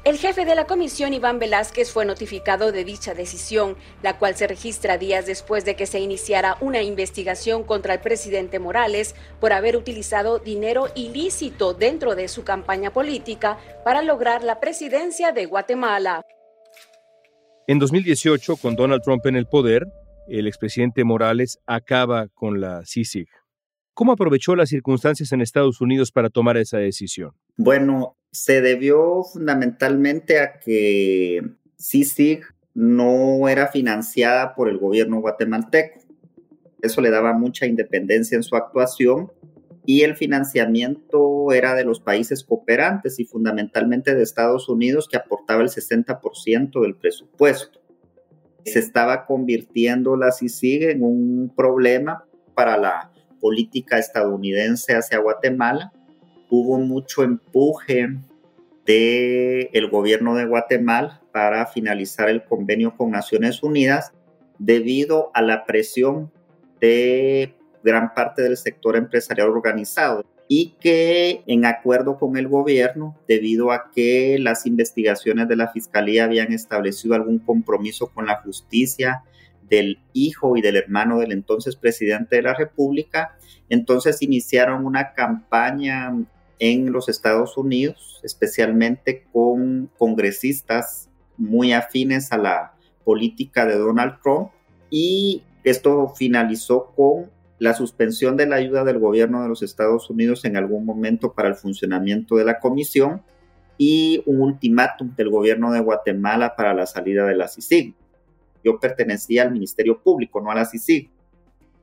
El 0.04 0.18
jefe 0.18 0.44
de 0.44 0.56
la 0.56 0.66
comisión, 0.66 1.14
Iván 1.14 1.38
Velázquez, 1.38 1.92
fue 1.92 2.04
notificado 2.04 2.72
de 2.72 2.82
dicha 2.82 3.14
decisión, 3.14 3.76
la 4.02 4.18
cual 4.18 4.34
se 4.34 4.48
registra 4.48 4.98
días 4.98 5.26
después 5.26 5.64
de 5.64 5.76
que 5.76 5.86
se 5.86 6.00
iniciara 6.00 6.56
una 6.60 6.82
investigación 6.82 7.62
contra 7.62 7.94
el 7.94 8.00
presidente 8.00 8.58
Morales 8.58 9.14
por 9.38 9.52
haber 9.52 9.76
utilizado 9.76 10.40
dinero 10.40 10.88
ilícito 10.96 11.72
dentro 11.72 12.16
de 12.16 12.26
su 12.26 12.42
campaña 12.42 12.92
política 12.92 13.58
para 13.84 14.02
lograr 14.02 14.42
la 14.42 14.58
presidencia 14.58 15.30
de 15.30 15.46
Guatemala. 15.46 16.22
En 17.68 17.78
2018, 17.78 18.56
con 18.56 18.74
Donald 18.74 19.02
Trump 19.04 19.24
en 19.26 19.36
el 19.36 19.46
poder, 19.46 19.86
el 20.26 20.48
expresidente 20.48 21.04
Morales 21.04 21.60
acaba 21.64 22.26
con 22.26 22.60
la 22.60 22.82
CICIG. 22.84 23.28
¿Cómo 23.94 24.12
aprovechó 24.12 24.56
las 24.56 24.70
circunstancias 24.70 25.32
en 25.32 25.42
Estados 25.42 25.80
Unidos 25.80 26.12
para 26.12 26.30
tomar 26.30 26.56
esa 26.56 26.78
decisión? 26.78 27.32
Bueno, 27.56 28.16
se 28.30 28.62
debió 28.62 29.22
fundamentalmente 29.22 30.40
a 30.40 30.58
que 30.58 31.42
CICIG 31.78 32.42
no 32.74 33.48
era 33.48 33.68
financiada 33.68 34.54
por 34.54 34.70
el 34.70 34.78
gobierno 34.78 35.20
guatemalteco. 35.20 36.00
Eso 36.80 37.02
le 37.02 37.10
daba 37.10 37.34
mucha 37.34 37.66
independencia 37.66 38.36
en 38.36 38.42
su 38.42 38.56
actuación 38.56 39.30
y 39.84 40.02
el 40.02 40.16
financiamiento 40.16 41.52
era 41.52 41.74
de 41.74 41.84
los 41.84 42.00
países 42.00 42.44
cooperantes 42.44 43.20
y 43.20 43.24
fundamentalmente 43.24 44.14
de 44.14 44.22
Estados 44.22 44.70
Unidos 44.70 45.06
que 45.06 45.18
aportaba 45.18 45.60
el 45.60 45.68
60% 45.68 46.80
del 46.80 46.96
presupuesto. 46.96 47.80
Se 48.64 48.78
estaba 48.78 49.26
convirtiendo 49.26 50.16
la 50.16 50.32
CICIG 50.32 50.90
en 50.90 51.02
un 51.02 51.52
problema 51.54 52.24
para 52.54 52.78
la 52.78 53.11
política 53.42 53.98
estadounidense 53.98 54.94
hacia 54.94 55.18
Guatemala 55.18 55.92
hubo 56.48 56.78
mucho 56.78 57.24
empuje 57.24 58.06
del 58.86 59.68
el 59.72 59.90
gobierno 59.90 60.36
de 60.36 60.46
Guatemala 60.46 61.20
para 61.32 61.66
finalizar 61.66 62.28
el 62.28 62.44
convenio 62.44 62.96
con 62.96 63.10
Naciones 63.10 63.62
Unidas 63.64 64.12
debido 64.58 65.32
a 65.34 65.42
la 65.42 65.64
presión 65.66 66.30
de 66.80 67.56
gran 67.82 68.14
parte 68.14 68.42
del 68.42 68.56
sector 68.56 68.96
empresarial 68.96 69.48
organizado 69.48 70.24
y 70.46 70.76
que 70.78 71.42
en 71.46 71.64
acuerdo 71.64 72.18
con 72.18 72.36
el 72.36 72.46
gobierno, 72.46 73.18
debido 73.26 73.72
a 73.72 73.90
que 73.92 74.36
las 74.38 74.66
investigaciones 74.66 75.48
de 75.48 75.56
la 75.56 75.72
Fiscalía 75.72 76.24
habían 76.24 76.52
establecido 76.52 77.14
algún 77.14 77.38
compromiso 77.38 78.08
con 78.08 78.26
la 78.26 78.40
justicia 78.42 79.24
del 79.68 79.98
hijo 80.12 80.56
y 80.56 80.60
del 80.60 80.76
hermano 80.76 81.18
del 81.18 81.32
entonces 81.32 81.76
presidente 81.76 82.36
de 82.36 82.42
la 82.42 82.54
República. 82.54 83.36
Entonces 83.68 84.22
iniciaron 84.22 84.84
una 84.86 85.14
campaña 85.14 86.12
en 86.58 86.92
los 86.92 87.08
Estados 87.08 87.56
Unidos, 87.56 88.20
especialmente 88.22 89.26
con 89.32 89.90
congresistas 89.98 91.08
muy 91.36 91.72
afines 91.72 92.32
a 92.32 92.38
la 92.38 92.74
política 93.04 93.66
de 93.66 93.76
Donald 93.76 94.20
Trump 94.22 94.50
y 94.90 95.42
esto 95.64 96.12
finalizó 96.16 96.92
con 96.94 97.30
la 97.58 97.74
suspensión 97.74 98.36
de 98.36 98.46
la 98.46 98.56
ayuda 98.56 98.84
del 98.84 98.98
gobierno 98.98 99.42
de 99.42 99.48
los 99.48 99.62
Estados 99.62 100.10
Unidos 100.10 100.44
en 100.44 100.56
algún 100.56 100.84
momento 100.84 101.32
para 101.32 101.48
el 101.48 101.54
funcionamiento 101.54 102.36
de 102.36 102.44
la 102.44 102.58
comisión 102.58 103.22
y 103.78 104.22
un 104.26 104.40
ultimátum 104.40 105.14
del 105.16 105.30
gobierno 105.30 105.72
de 105.72 105.80
Guatemala 105.80 106.56
para 106.56 106.74
la 106.74 106.86
salida 106.86 107.24
de 107.24 107.36
la 107.36 107.48
CICIG. 107.48 107.94
Yo 108.64 108.78
pertenecía 108.78 109.42
al 109.42 109.52
Ministerio 109.52 110.02
Público, 110.02 110.40
no 110.40 110.50
a 110.50 110.54
la 110.54 110.66
CICIG. 110.66 111.10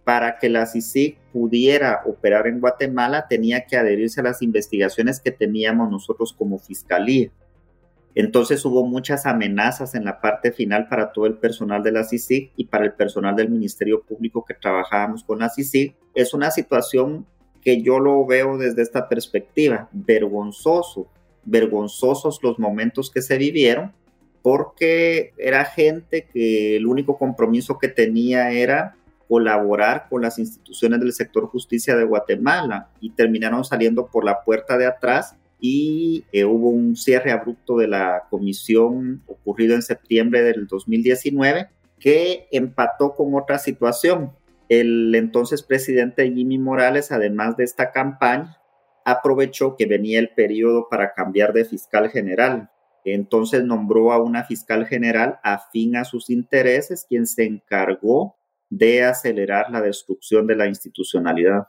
Para 0.03 0.37
que 0.37 0.49
la 0.49 0.65
CICIG 0.65 1.17
pudiera 1.31 2.01
operar 2.05 2.47
en 2.47 2.59
Guatemala 2.59 3.27
tenía 3.27 3.65
que 3.65 3.77
adherirse 3.77 4.21
a 4.21 4.23
las 4.23 4.41
investigaciones 4.41 5.19
que 5.19 5.31
teníamos 5.31 5.91
nosotros 5.91 6.33
como 6.33 6.57
fiscalía. 6.57 7.31
Entonces 8.15 8.65
hubo 8.65 8.85
muchas 8.85 9.25
amenazas 9.25 9.93
en 9.93 10.03
la 10.03 10.19
parte 10.19 10.51
final 10.51 10.87
para 10.87 11.11
todo 11.11 11.25
el 11.27 11.35
personal 11.35 11.83
de 11.83 11.91
la 11.91 12.03
CICIG 12.03 12.51
y 12.55 12.65
para 12.65 12.85
el 12.85 12.93
personal 12.93 13.35
del 13.35 13.49
Ministerio 13.49 14.01
Público 14.01 14.43
que 14.45 14.55
trabajábamos 14.55 15.23
con 15.23 15.39
la 15.39 15.49
CICIG. 15.49 15.95
Es 16.15 16.33
una 16.33 16.49
situación 16.49 17.27
que 17.61 17.81
yo 17.81 17.99
lo 17.99 18.25
veo 18.25 18.57
desde 18.57 18.81
esta 18.81 19.07
perspectiva, 19.07 19.89
vergonzoso 19.91 21.09
vergonzosos 21.49 22.39
los 22.41 22.59
momentos 22.59 23.09
que 23.09 23.21
se 23.21 23.37
vivieron, 23.37 23.93
porque 24.41 25.33
era 25.37 25.65
gente 25.65 26.27
que 26.31 26.77
el 26.77 26.87
único 26.87 27.17
compromiso 27.17 27.77
que 27.77 27.87
tenía 27.87 28.51
era 28.51 28.95
colaborar 29.27 30.07
con 30.09 30.23
las 30.23 30.39
instituciones 30.39 30.99
del 30.99 31.13
sector 31.13 31.47
justicia 31.47 31.95
de 31.95 32.03
Guatemala 32.03 32.89
y 32.99 33.11
terminaron 33.11 33.63
saliendo 33.63 34.07
por 34.07 34.25
la 34.25 34.43
puerta 34.43 34.77
de 34.77 34.87
atrás 34.87 35.35
y 35.59 36.25
eh, 36.31 36.45
hubo 36.45 36.69
un 36.69 36.95
cierre 36.95 37.31
abrupto 37.31 37.77
de 37.77 37.87
la 37.87 38.23
comisión 38.29 39.21
ocurrido 39.27 39.75
en 39.75 39.81
septiembre 39.81 40.41
del 40.41 40.67
2019 40.67 41.69
que 41.99 42.47
empató 42.51 43.13
con 43.13 43.35
otra 43.35 43.59
situación. 43.59 44.31
El 44.69 45.13
entonces 45.15 45.63
presidente 45.63 46.31
Jimmy 46.31 46.57
Morales, 46.57 47.11
además 47.11 47.57
de 47.57 47.65
esta 47.65 47.91
campaña, 47.91 48.57
aprovechó 49.05 49.75
que 49.75 49.85
venía 49.85 50.19
el 50.19 50.29
periodo 50.29 50.87
para 50.89 51.13
cambiar 51.13 51.53
de 51.53 51.65
fiscal 51.65 52.09
general. 52.09 52.69
Entonces 53.05 53.63
nombró 53.63 54.11
a 54.11 54.21
una 54.21 54.43
fiscal 54.43 54.85
general 54.85 55.39
afín 55.43 55.95
a 55.95 56.05
sus 56.05 56.29
intereses, 56.29 57.05
quien 57.07 57.27
se 57.27 57.45
encargó 57.45 58.35
de 58.69 59.03
acelerar 59.03 59.71
la 59.71 59.81
destrucción 59.81 60.47
de 60.47 60.55
la 60.55 60.67
institucionalidad. 60.67 61.67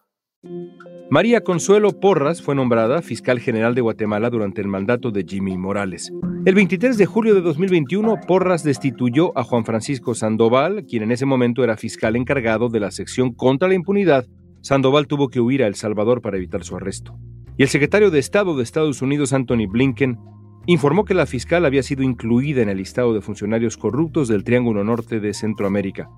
María 1.10 1.42
Consuelo 1.42 2.00
Porras 2.00 2.40
fue 2.40 2.54
nombrada 2.54 3.02
fiscal 3.02 3.40
general 3.40 3.75
de 3.75 3.82
Guatemala 3.82 4.30
durante 4.30 4.60
el 4.60 4.68
mandato 4.68 5.10
de 5.10 5.25
Jimmy 5.28 5.58
Morales. 5.58 6.10
El 6.46 6.54
23 6.54 6.96
de 6.96 7.06
julio 7.06 7.34
de 7.34 7.42
2021, 7.42 8.20
Porras 8.26 8.62
destituyó 8.62 9.37
a 9.37 9.44
Juan 9.44 9.66
Francisco 9.66 10.14
Sandoval, 10.14 10.87
quien 10.87 11.02
en 11.02 11.12
ese 11.12 11.26
momento 11.26 11.62
era 11.62 11.76
fiscal 11.76 12.16
encargado 12.16 12.68
de 12.68 12.80
la 12.80 12.90
sección 12.90 13.34
contra 13.34 13.68
la 13.68 13.75
impunidad 13.75 14.26
Sandoval 14.62 15.06
tuvo 15.06 15.28
que 15.28 15.40
huir 15.40 15.62
a 15.62 15.66
El 15.66 15.75
Salvador 15.75 16.20
para 16.20 16.37
evitar 16.37 16.64
su 16.64 16.76
arresto. 16.76 17.18
Y 17.56 17.62
el 17.62 17.68
secretario 17.68 18.10
de 18.10 18.18
Estado 18.18 18.56
de 18.56 18.62
Estados 18.62 19.02
Unidos, 19.02 19.32
Anthony 19.32 19.66
Blinken, 19.68 20.18
informó 20.67 21.05
que 21.05 21.14
la 21.14 21.26
fiscal 21.26 21.64
había 21.64 21.83
sido 21.83 22.02
incluida 22.02 22.62
en 22.62 22.69
el 22.69 22.79
listado 22.79 23.14
de 23.14 23.21
funcionarios 23.21 23.76
corruptos 23.76 24.29
del 24.29 24.45
Triángulo 24.45 24.85
Norte 24.85 25.21
de 25.21 25.35
Centroamérica. 25.35 26.11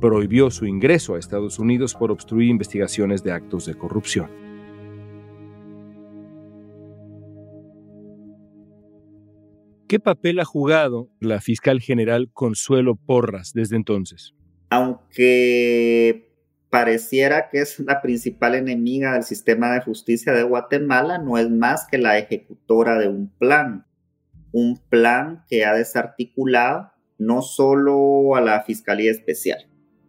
Prohibió 0.00 0.50
su 0.50 0.66
ingreso 0.66 1.14
a 1.14 1.18
Estados 1.18 1.58
Unidos 1.58 1.94
por 1.94 2.10
obstruir 2.10 2.48
investigaciones 2.48 3.22
de 3.22 3.32
actos 3.32 3.66
de 3.66 3.74
corrupción. 3.74 4.30
¿Qué 9.88 10.00
papel 10.00 10.40
ha 10.40 10.44
jugado 10.44 11.08
la 11.20 11.40
fiscal 11.40 11.80
general 11.80 12.28
Consuelo 12.32 12.96
Porras 12.96 13.52
desde 13.54 13.76
entonces? 13.76 14.34
Aunque 14.68 16.25
pareciera 16.76 17.48
que 17.48 17.60
es 17.60 17.80
la 17.80 18.02
principal 18.02 18.54
enemiga 18.54 19.14
del 19.14 19.22
sistema 19.22 19.72
de 19.72 19.80
justicia 19.80 20.34
de 20.34 20.42
Guatemala, 20.42 21.16
no 21.16 21.38
es 21.38 21.48
más 21.48 21.86
que 21.90 21.96
la 21.96 22.18
ejecutora 22.18 22.98
de 22.98 23.08
un 23.08 23.30
plan, 23.38 23.86
un 24.52 24.78
plan 24.90 25.42
que 25.48 25.64
ha 25.64 25.72
desarticulado 25.72 26.92
no 27.16 27.40
solo 27.40 28.36
a 28.36 28.42
la 28.42 28.62
Fiscalía 28.62 29.10
Especial. 29.10 29.66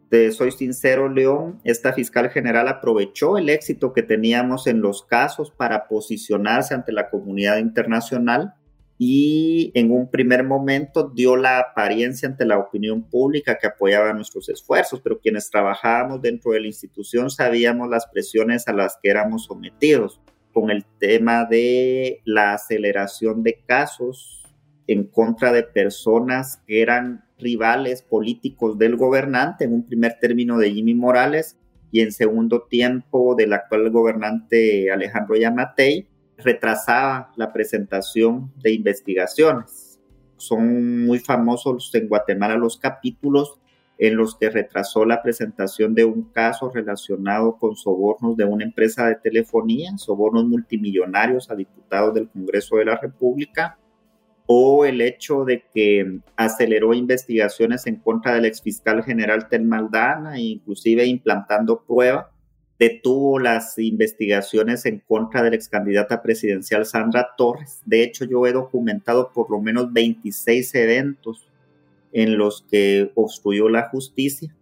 Te 0.10 0.30
soy 0.34 0.52
sincero, 0.52 1.08
León, 1.08 1.62
esta 1.64 1.94
fiscal 1.94 2.30
general 2.32 2.68
aprovechó 2.68 3.38
el 3.38 3.48
éxito 3.48 3.94
que 3.94 4.04
teníamos 4.04 4.68
en 4.68 4.82
los 4.82 5.06
casos 5.06 5.52
para 5.52 5.88
posicionarse 5.88 6.74
ante 6.74 6.92
la 6.92 7.10
comunidad 7.10 7.60
internacional 7.60 8.56
y 9.00 9.72
en 9.76 9.92
un 9.92 10.10
primer 10.10 10.44
momento 10.44 11.10
dio 11.10 11.36
la 11.36 11.60
apariencia 11.60 12.28
ante 12.28 12.46
la 12.46 12.58
opinión 12.58 13.04
pública 13.04 13.58
que 13.60 13.68
apoyaba 13.68 14.14
nuestros 14.14 14.50
esfuerzos, 14.50 15.02
pero 15.02 15.20
quienes 15.20 15.52
trabajábamos 15.52 16.22
dentro 16.22 16.52
de 16.52 16.62
la 16.62 16.68
institución 16.68 17.30
sabíamos 17.30 17.90
las 17.90 18.08
presiones 18.08 18.68
a 18.68 18.74
las 18.74 18.98
que 19.02 19.10
éramos 19.10 19.46
sometidos 19.46 20.20
con 20.52 20.72
el 20.72 20.84
tema 21.00 21.46
de 21.46 22.22
la 22.26 22.54
aceleración 22.54 23.44
de 23.44 23.62
casos 23.68 24.44
en 24.88 25.04
contra 25.04 25.54
de 25.54 25.62
personas 25.62 26.64
que 26.66 26.82
eran 26.82 27.26
rivales 27.38 28.02
políticos 28.02 28.80
del 28.80 28.96
gobernante, 28.96 29.66
en 29.66 29.74
un 29.74 29.86
primer 29.86 30.18
término 30.20 30.58
de 30.58 30.72
Jimmy 30.72 30.96
Morales 30.96 31.60
y 31.92 32.02
en 32.02 32.12
segundo 32.12 32.64
tiempo 32.64 33.36
del 33.36 33.54
actual 33.54 33.92
gobernante 33.92 34.92
Alejandro 34.92 35.36
Yamatei 35.36 36.08
retrasaba 36.38 37.32
la 37.36 37.52
presentación 37.52 38.52
de 38.58 38.74
investigaciones. 38.74 40.00
Son 40.38 41.06
muy 41.06 41.20
famosos 41.20 41.94
en 41.96 42.08
Guatemala 42.08 42.56
los 42.56 42.78
capítulos 42.78 43.60
en 43.98 44.16
los 44.16 44.36
que 44.36 44.52
retrasó 44.52 45.06
la 45.06 45.24
presentación 45.24 45.96
de 45.96 46.06
un 46.06 46.24
caso 46.32 46.70
relacionado 46.70 47.58
con 47.58 47.76
sobornos 47.76 48.38
de 48.38 48.46
una 48.46 48.64
empresa 48.64 49.08
de 49.08 49.16
telefonía, 49.16 49.98
sobornos 49.98 50.46
multimillonarios 50.46 51.50
a 51.50 51.56
diputados 51.56 52.14
del 52.14 52.30
Congreso 52.30 52.78
de 52.78 52.86
la 52.86 52.98
República, 52.98 53.80
o 54.46 54.86
el 54.86 55.02
hecho 55.02 55.44
de 55.44 55.64
que 55.74 56.20
aceleró 56.36 56.94
investigaciones 56.94 57.88
en 57.88 57.98
contra 57.98 58.36
del 58.36 58.46
exfiscal 58.46 59.04
general 59.04 59.50
Tel 59.50 59.66
Maldana, 59.66 60.40
inclusive 60.40 61.06
implantando 61.06 61.84
prueba 61.84 62.32
detuvo 62.80 63.40
las 63.40 63.78
investigaciones 63.78 64.86
en 64.86 65.00
contra 65.00 65.42
de 65.42 65.50
la 65.50 65.56
ex 65.56 65.68
candidata 65.68 66.22
presidencial 66.22 66.86
Sandra 66.86 67.30
Torres. 67.38 67.82
De 67.86 68.04
hecho, 68.04 68.26
yo 68.26 68.46
he 68.46 68.54
documentado 68.54 69.32
por 69.34 69.50
lo 69.50 69.60
menos 69.60 69.92
26 69.92 70.76
eventos 70.76 71.48
en 72.14 72.38
los 72.38 72.64
que 72.70 73.12
obstruyó 73.16 73.70
la 73.70 73.90
justicia, 73.90 74.56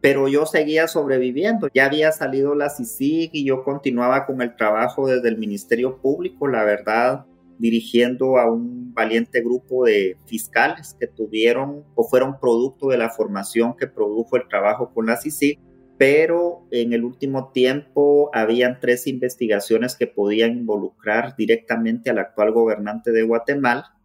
pero 0.00 0.26
yo 0.28 0.46
seguía 0.46 0.88
sobreviviendo. 0.88 1.68
Ya 1.72 1.86
había 1.86 2.10
salido 2.10 2.54
la 2.54 2.68
CICIG 2.68 3.30
y 3.32 3.44
yo 3.44 3.62
continuaba 3.62 4.26
con 4.26 4.42
el 4.42 4.56
trabajo 4.56 5.06
desde 5.06 5.28
el 5.28 5.38
Ministerio 5.38 5.98
Público, 5.98 6.48
la 6.48 6.64
verdad, 6.64 7.26
dirigiendo 7.58 8.38
a 8.38 8.50
un 8.50 8.92
valiente 8.92 9.40
grupo 9.40 9.84
de 9.84 10.16
fiscales 10.26 10.96
que 10.98 11.06
tuvieron 11.06 11.84
o 11.94 12.02
fueron 12.02 12.40
producto 12.40 12.88
de 12.88 12.98
la 12.98 13.10
formación 13.10 13.76
que 13.76 13.86
produjo 13.86 14.36
el 14.36 14.48
trabajo 14.48 14.92
con 14.92 15.06
la 15.06 15.16
CICIG 15.16 15.60
pero 16.02 16.66
en 16.72 16.92
el 16.92 17.04
último 17.04 17.52
tiempo 17.52 18.28
habían 18.34 18.80
tres 18.80 19.06
investigaciones 19.06 19.94
que 19.94 20.08
podían 20.08 20.56
involucrar 20.56 21.36
directamente 21.36 22.10
al 22.10 22.18
actual 22.18 22.50
gobernante 22.50 23.12
de 23.12 23.22
Guatemala 23.22 23.96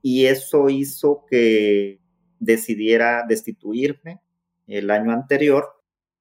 y 0.00 0.24
eso 0.24 0.70
hizo 0.70 1.26
que 1.28 2.00
decidiera 2.38 3.26
destituirme 3.28 4.22
el 4.66 4.90
año 4.90 5.12
anterior 5.12 5.66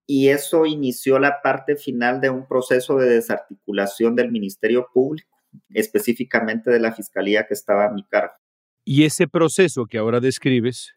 y 0.05 0.27
eso 0.27 0.65
inició 0.65 1.17
la 1.17 1.41
parte 1.41 1.77
final 1.77 2.19
de 2.19 2.29
un 2.29 2.45
proceso 2.45 2.97
de 2.97 3.07
desarticulación 3.11 4.17
del 4.17 4.33
Ministerio 4.33 4.87
Público, 4.93 5.37
específicamente 5.69 6.71
de 6.71 6.81
la 6.81 6.91
Fiscalía 6.91 7.47
que 7.47 7.53
estaba 7.53 7.85
a 7.85 7.93
mi 7.93 8.03
cargo. 8.03 8.33
Y 8.83 9.05
ese 9.05 9.29
proceso 9.29 9.85
que 9.85 9.97
ahora 9.97 10.19
describes 10.19 10.93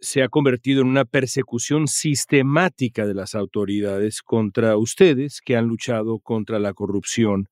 se 0.00 0.22
ha 0.22 0.28
convertido 0.28 0.82
en 0.82 0.88
una 0.88 1.04
persecución 1.04 1.88
sistemática 1.88 3.06
de 3.06 3.14
las 3.14 3.34
autoridades 3.34 4.22
contra 4.22 4.76
ustedes 4.76 5.40
que 5.44 5.56
han 5.56 5.66
luchado 5.66 6.18
contra 6.18 6.58
la 6.58 6.74
corrupción, 6.74 7.48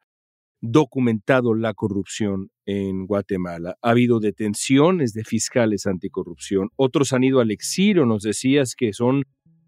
documentado 0.60 1.54
la 1.54 1.74
corrupción 1.74 2.50
en 2.66 3.06
Guatemala. 3.06 3.76
Ha 3.82 3.90
habido 3.90 4.20
detenciones 4.20 5.12
de 5.12 5.24
fiscales 5.24 5.86
anticorrupción, 5.86 6.70
otros 6.76 7.12
han 7.12 7.24
ido 7.24 7.40
al 7.40 7.50
exilio, 7.50 8.06
nos 8.06 8.22
decías 8.22 8.74
que 8.74 8.92
son 8.92 9.24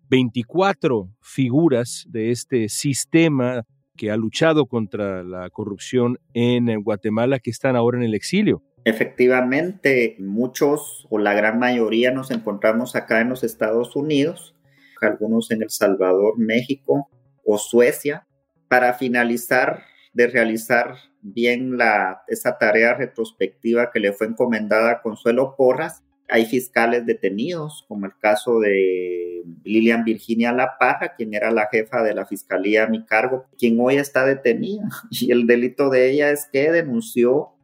24 0.09 1.11
figuras 1.21 2.05
de 2.09 2.31
este 2.31 2.69
sistema 2.69 3.65
que 3.97 4.11
ha 4.11 4.17
luchado 4.17 4.67
contra 4.67 5.25
la 5.25 5.49
corrupción 5.51 6.19
en 6.35 6.83
Guatemala 6.83 7.39
que 7.39 7.51
están 7.51 7.77
ahora 7.77 7.99
en 7.99 8.05
el 8.05 8.15
exilio. 8.15 8.63
Efectivamente, 8.87 10.15
muchos 10.21 11.09
o 11.11 11.19
la 11.19 11.35
gran 11.35 11.59
mayoría 11.59 12.13
nos 12.13 12.31
encontramos 12.31 12.95
acá 12.95 13.21
en 13.21 13.31
los 13.31 13.43
Estados 13.43 13.97
Unidos 13.97 14.57
algunos 15.01 15.51
en 15.51 15.63
El 15.63 15.71
Salvador, 15.71 16.39
México 16.39 17.09
o 17.45 17.59
Suecia, 17.59 18.27
para 18.69 18.95
finalizar 18.95 19.83
de 20.13 20.29
realizar 20.29 20.97
bien 21.21 21.77
la, 21.77 22.23
esa 22.29 22.59
tarea 22.59 22.95
retrospectiva 22.95 23.91
que 23.91 24.01
le 24.01 24.13
fue 24.13 24.29
encomendada 24.29 24.93
a 24.93 25.03
Consuelo 25.03 25.55
Porras. 25.57 26.03
Hay 26.29 26.47
fiscales 26.47 27.05
detenidos, 27.07 27.85
como 27.89 28.07
el 28.07 28.13
caso 28.21 28.61
de 28.61 29.43
Lilian 29.65 30.05
Virginia 30.05 30.53
La 30.53 30.79
Paja, 30.79 31.15
quien 31.17 31.35
era 31.35 31.51
la 31.51 31.69
jefa 31.71 32.03
de 32.03 32.15
la 32.15 32.25
fiscalía 32.25 32.85
a 32.85 32.89
mi 32.89 33.05
cargo, 33.05 33.47
quien 33.59 33.79
hoy 33.81 33.97
está 33.97 34.25
detenida. 34.25 34.89
Y 35.11 35.33
el 35.33 35.47
delito 35.47 35.91
de 35.91 36.11
ella 36.11 36.31
es 36.31 36.49
que 36.53 36.71
denunció 36.71 37.56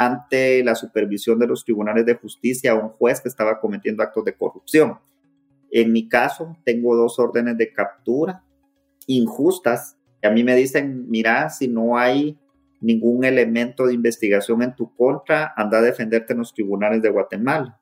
ante 0.00 0.64
la 0.64 0.74
supervisión 0.74 1.38
de 1.38 1.46
los 1.46 1.62
tribunales 1.62 2.06
de 2.06 2.14
justicia 2.14 2.72
a 2.72 2.74
un 2.74 2.88
juez 2.88 3.20
que 3.20 3.28
estaba 3.28 3.60
cometiendo 3.60 4.02
actos 4.02 4.24
de 4.24 4.34
corrupción. 4.34 4.98
En 5.70 5.92
mi 5.92 6.08
caso, 6.08 6.56
tengo 6.64 6.96
dos 6.96 7.18
órdenes 7.18 7.58
de 7.58 7.70
captura 7.72 8.42
injustas 9.06 9.96
a 10.22 10.30
mí 10.30 10.44
me 10.44 10.54
dicen, 10.54 11.08
mira, 11.08 11.48
si 11.50 11.68
no 11.68 11.96
hay 11.96 12.38
ningún 12.80 13.24
elemento 13.24 13.86
de 13.86 13.94
investigación 13.94 14.62
en 14.62 14.74
tu 14.74 14.94
contra, 14.94 15.52
anda 15.56 15.78
a 15.78 15.82
defenderte 15.82 16.32
en 16.32 16.40
los 16.40 16.52
tribunales 16.52 17.02
de 17.02 17.10
Guatemala. 17.10 17.80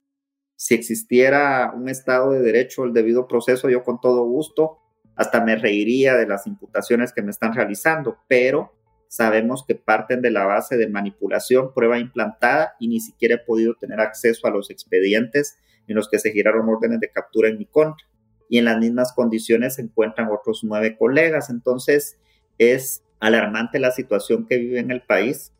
Si 0.56 0.74
existiera 0.74 1.72
un 1.74 1.88
Estado 1.88 2.32
de 2.32 2.40
Derecho, 2.40 2.84
el 2.84 2.92
debido 2.92 3.26
proceso, 3.26 3.68
yo 3.68 3.82
con 3.82 4.00
todo 4.00 4.24
gusto 4.24 4.78
hasta 5.14 5.44
me 5.44 5.56
reiría 5.56 6.14
de 6.14 6.28
las 6.28 6.46
imputaciones 6.46 7.12
que 7.12 7.22
me 7.22 7.30
están 7.30 7.52
realizando, 7.52 8.18
pero 8.28 8.77
sabemos 9.08 9.64
que 9.66 9.74
parten 9.74 10.22
de 10.22 10.30
la 10.30 10.44
base 10.44 10.76
de 10.76 10.88
manipulación, 10.88 11.72
prueba 11.74 11.98
implantada 11.98 12.74
y 12.78 12.88
ni 12.88 13.00
siquiera 13.00 13.36
he 13.36 13.38
podido 13.38 13.74
tener 13.74 14.00
acceso 14.00 14.46
a 14.46 14.50
los 14.50 14.70
expedientes 14.70 15.58
en 15.86 15.96
los 15.96 16.08
que 16.08 16.18
se 16.18 16.30
giraron 16.30 16.68
órdenes 16.68 17.00
de 17.00 17.10
captura 17.10 17.48
en 17.48 17.58
mi 17.58 17.66
contra. 17.66 18.06
Y 18.50 18.58
en 18.58 18.66
las 18.66 18.78
mismas 18.78 19.12
condiciones 19.12 19.74
se 19.74 19.82
encuentran 19.82 20.28
otros 20.30 20.60
nueve 20.62 20.96
colegas. 20.96 21.50
Entonces, 21.50 22.18
es 22.58 23.02
alarmante 23.20 23.78
la 23.78 23.90
situación 23.90 24.46
que 24.46 24.58
vive 24.58 24.78
en 24.78 24.90
el 24.90 25.02
país. 25.02 25.52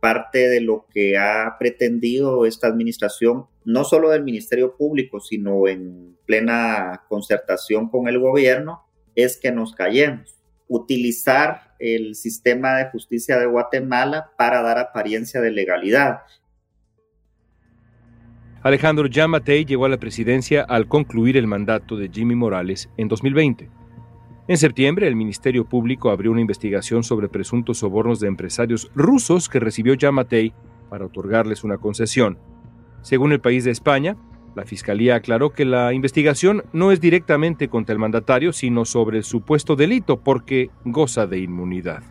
Parte 0.00 0.48
de 0.48 0.60
lo 0.60 0.86
que 0.92 1.16
ha 1.16 1.56
pretendido 1.58 2.44
esta 2.46 2.66
administración, 2.66 3.46
no 3.64 3.84
solo 3.84 4.10
del 4.10 4.24
Ministerio 4.24 4.76
Público, 4.76 5.20
sino 5.20 5.68
en 5.68 6.16
plena 6.26 7.04
concertación 7.08 7.88
con 7.88 8.08
el 8.08 8.18
gobierno, 8.18 8.82
es 9.14 9.36
que 9.36 9.52
nos 9.52 9.74
callemos. 9.74 10.38
Utilizar 10.68 11.71
el 11.82 12.14
sistema 12.14 12.76
de 12.76 12.90
justicia 12.90 13.38
de 13.38 13.46
Guatemala 13.46 14.30
para 14.38 14.62
dar 14.62 14.78
apariencia 14.78 15.40
de 15.40 15.50
legalidad. 15.50 16.20
Alejandro 18.62 19.08
Yamatei 19.08 19.64
llegó 19.64 19.86
a 19.86 19.88
la 19.88 19.96
presidencia 19.98 20.62
al 20.62 20.86
concluir 20.86 21.36
el 21.36 21.48
mandato 21.48 21.96
de 21.96 22.08
Jimmy 22.08 22.36
Morales 22.36 22.88
en 22.96 23.08
2020. 23.08 23.68
En 24.46 24.56
septiembre, 24.56 25.08
el 25.08 25.16
Ministerio 25.16 25.68
Público 25.68 26.10
abrió 26.10 26.30
una 26.30 26.40
investigación 26.40 27.02
sobre 27.02 27.28
presuntos 27.28 27.78
sobornos 27.78 28.20
de 28.20 28.28
empresarios 28.28 28.88
rusos 28.94 29.48
que 29.48 29.58
recibió 29.58 29.94
Yamatei 29.94 30.54
para 30.88 31.06
otorgarles 31.06 31.64
una 31.64 31.78
concesión. 31.78 32.38
Según 33.02 33.32
el 33.32 33.40
país 33.40 33.64
de 33.64 33.72
España, 33.72 34.16
la 34.54 34.64
Fiscalía 34.64 35.16
aclaró 35.16 35.50
que 35.50 35.64
la 35.64 35.92
investigación 35.92 36.64
no 36.72 36.92
es 36.92 37.00
directamente 37.00 37.68
contra 37.68 37.92
el 37.92 37.98
mandatario, 37.98 38.52
sino 38.52 38.84
sobre 38.84 39.18
el 39.18 39.24
supuesto 39.24 39.76
delito 39.76 40.20
porque 40.20 40.70
goza 40.84 41.26
de 41.26 41.38
inmunidad. 41.38 42.02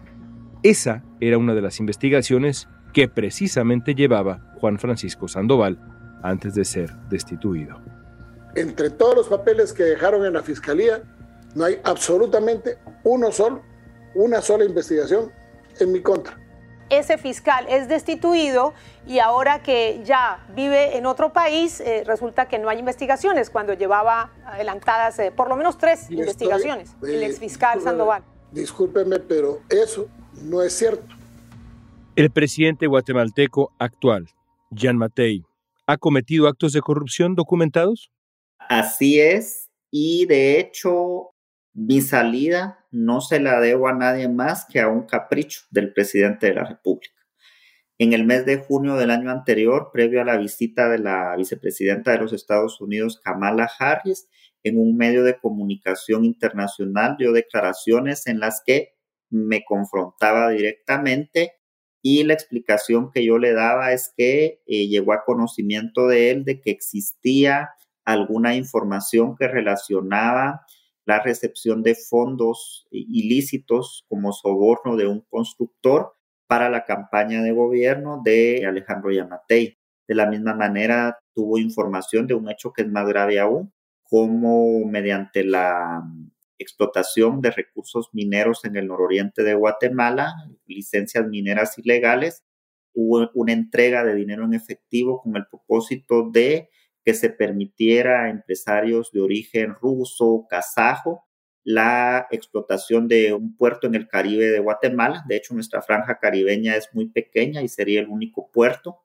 Esa 0.63 1.03
era 1.19 1.37
una 1.37 1.53
de 1.53 1.61
las 1.61 1.79
investigaciones 1.79 2.67
que 2.93 3.07
precisamente 3.07 3.95
llevaba 3.95 4.53
Juan 4.59 4.79
Francisco 4.79 5.27
Sandoval 5.27 5.79
antes 6.23 6.53
de 6.55 6.65
ser 6.65 6.93
destituido. 7.09 7.79
Entre 8.55 8.89
todos 8.89 9.15
los 9.15 9.27
papeles 9.27 9.71
que 9.73 9.83
dejaron 9.83 10.25
en 10.25 10.33
la 10.33 10.43
Fiscalía, 10.43 11.03
no 11.55 11.65
hay 11.65 11.79
absolutamente 11.83 12.77
uno 13.03 13.31
solo, 13.31 13.61
una 14.15 14.41
sola 14.41 14.65
investigación 14.65 15.31
en 15.79 15.91
mi 15.91 16.01
contra. 16.01 16.37
Ese 16.91 17.17
fiscal 17.17 17.65
es 17.69 17.87
destituido 17.87 18.73
y 19.07 19.19
ahora 19.19 19.63
que 19.63 20.01
ya 20.03 20.45
vive 20.53 20.97
en 20.97 21.05
otro 21.05 21.31
país, 21.31 21.79
eh, 21.79 22.03
resulta 22.05 22.49
que 22.49 22.59
no 22.59 22.67
hay 22.67 22.79
investigaciones 22.79 23.49
cuando 23.49 23.73
llevaba 23.73 24.29
adelantadas 24.45 25.17
eh, 25.19 25.31
por 25.31 25.47
lo 25.47 25.55
menos 25.55 25.77
tres 25.77 26.11
investigaciones, 26.11 26.93
el 27.01 27.23
exfiscal 27.23 27.79
Sandoval. 27.81 28.23
Discúlpeme, 28.51 29.19
pero 29.19 29.61
eso 29.69 30.09
no 30.43 30.61
es 30.61 30.73
cierto. 30.73 31.15
El 32.17 32.29
presidente 32.29 32.87
guatemalteco 32.87 33.71
actual, 33.79 34.27
Jan 34.75 34.97
Matei, 34.97 35.45
¿ha 35.87 35.95
cometido 35.95 36.49
actos 36.49 36.73
de 36.73 36.81
corrupción 36.81 37.35
documentados? 37.35 38.11
Así 38.59 39.17
es, 39.17 39.69
y 39.91 40.25
de 40.25 40.59
hecho 40.59 41.30
mi 41.73 42.01
salida 42.01 42.85
no 42.91 43.21
se 43.21 43.39
la 43.39 43.59
debo 43.59 43.87
a 43.87 43.93
nadie 43.93 44.27
más 44.27 44.65
que 44.65 44.79
a 44.79 44.87
un 44.87 45.03
capricho 45.03 45.61
del 45.71 45.93
presidente 45.93 46.47
de 46.47 46.55
la 46.55 46.65
República. 46.65 47.15
En 47.97 48.13
el 48.13 48.25
mes 48.25 48.45
de 48.45 48.57
junio 48.57 48.95
del 48.95 49.11
año 49.11 49.29
anterior, 49.29 49.91
previo 49.93 50.21
a 50.21 50.25
la 50.25 50.37
visita 50.37 50.89
de 50.89 50.97
la 50.97 51.35
vicepresidenta 51.37 52.11
de 52.11 52.17
los 52.17 52.33
Estados 52.33 52.81
Unidos, 52.81 53.21
Kamala 53.23 53.69
Harris, 53.79 54.27
en 54.63 54.79
un 54.79 54.97
medio 54.97 55.23
de 55.23 55.37
comunicación 55.37 56.25
internacional 56.25 57.15
dio 57.17 57.31
declaraciones 57.31 58.27
en 58.27 58.39
las 58.39 58.61
que 58.65 58.95
me 59.29 59.63
confrontaba 59.63 60.49
directamente 60.49 61.53
y 62.01 62.23
la 62.23 62.33
explicación 62.33 63.11
que 63.11 63.23
yo 63.23 63.37
le 63.37 63.53
daba 63.53 63.93
es 63.93 64.13
que 64.17 64.61
eh, 64.65 64.87
llegó 64.87 65.13
a 65.13 65.23
conocimiento 65.23 66.07
de 66.07 66.31
él 66.31 66.43
de 66.43 66.59
que 66.59 66.71
existía 66.71 67.69
alguna 68.03 68.55
información 68.55 69.35
que 69.35 69.47
relacionaba 69.47 70.65
la 71.05 71.19
recepción 71.19 71.83
de 71.83 71.95
fondos 71.95 72.87
ilícitos 72.91 74.05
como 74.07 74.33
soborno 74.33 74.95
de 74.95 75.07
un 75.07 75.21
constructor 75.29 76.13
para 76.47 76.69
la 76.69 76.85
campaña 76.85 77.41
de 77.41 77.51
gobierno 77.51 78.21
de 78.23 78.65
Alejandro 78.65 79.11
Yamatei. 79.11 79.77
De 80.07 80.15
la 80.15 80.25
misma 80.25 80.53
manera, 80.53 81.19
tuvo 81.33 81.57
información 81.57 82.27
de 82.27 82.33
un 82.33 82.49
hecho 82.49 82.73
que 82.73 82.81
es 82.81 82.89
más 82.89 83.07
grave 83.07 83.39
aún, 83.39 83.73
como 84.03 84.85
mediante 84.85 85.43
la 85.43 86.03
explotación 86.59 87.41
de 87.41 87.51
recursos 87.51 88.09
mineros 88.11 88.65
en 88.65 88.75
el 88.75 88.87
nororiente 88.87 89.43
de 89.43 89.53
Guatemala, 89.53 90.33
licencias 90.67 91.25
mineras 91.27 91.77
ilegales, 91.77 92.43
hubo 92.93 93.29
una 93.33 93.53
entrega 93.53 94.03
de 94.03 94.15
dinero 94.15 94.43
en 94.45 94.53
efectivo 94.53 95.21
con 95.21 95.35
el 95.37 95.47
propósito 95.47 96.29
de 96.29 96.69
que 97.03 97.13
se 97.13 97.29
permitiera 97.29 98.23
a 98.23 98.29
empresarios 98.29 99.11
de 99.11 99.21
origen 99.21 99.75
ruso, 99.75 100.45
kazajo, 100.49 101.25
la 101.63 102.27
explotación 102.31 103.07
de 103.07 103.33
un 103.33 103.55
puerto 103.55 103.87
en 103.87 103.95
el 103.95 104.07
Caribe 104.07 104.47
de 104.47 104.59
Guatemala. 104.59 105.23
De 105.27 105.35
hecho, 105.35 105.53
nuestra 105.53 105.81
franja 105.81 106.17
caribeña 106.19 106.75
es 106.75 106.89
muy 106.93 107.09
pequeña 107.09 107.61
y 107.61 107.67
sería 107.67 107.99
el 107.99 108.07
único 108.07 108.49
puerto. 108.51 109.01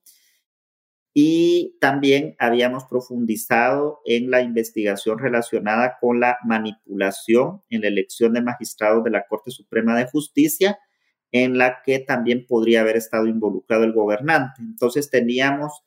Y 1.18 1.78
también 1.80 2.37
habíamos 2.38 2.85
profundizado 2.85 4.00
en 4.04 4.30
la 4.30 4.42
investigación 4.42 5.18
relacionada 5.18 5.96
con 5.98 6.20
la 6.20 6.38
manipulación 6.44 7.62
en 7.70 7.80
la 7.82 7.88
elección 7.88 8.35
de 8.35 8.42
magistrados 8.42 9.02
de 9.02 9.11
la 9.11 9.26
Corte 9.26 9.50
Suprema 9.50 9.96
de 9.96 10.06
Justicia, 10.06 10.78
en 11.32 11.56
la 11.56 11.80
que 11.82 12.00
también 12.00 12.46
podría 12.46 12.82
haber 12.82 12.96
estado 12.96 13.26
involucrado 13.26 13.85
el 13.85 13.92
gobernante. 13.92 14.61
Entonces 14.61 15.11
teníamos 15.11 15.85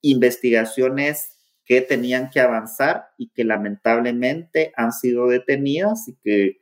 investigaciones 0.00 1.31
que 1.64 1.80
tenían 1.80 2.30
que 2.30 2.40
avanzar 2.40 3.10
y 3.16 3.28
que 3.28 3.44
lamentablemente 3.44 4.72
han 4.76 4.92
sido 4.92 5.28
detenidas 5.28 6.08
y 6.08 6.16
que 6.22 6.56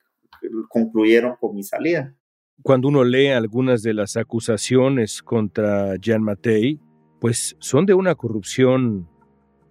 concluyeron 0.68 1.36
con 1.40 1.54
mi 1.54 1.62
salida. 1.62 2.14
Cuando 2.62 2.88
uno 2.88 3.04
lee 3.04 3.28
algunas 3.28 3.82
de 3.82 3.94
las 3.94 4.16
acusaciones 4.16 5.22
contra 5.22 5.96
Jean 5.96 6.22
Matei, 6.22 6.78
pues 7.20 7.56
son 7.58 7.86
de 7.86 7.94
una 7.94 8.14
corrupción 8.14 9.08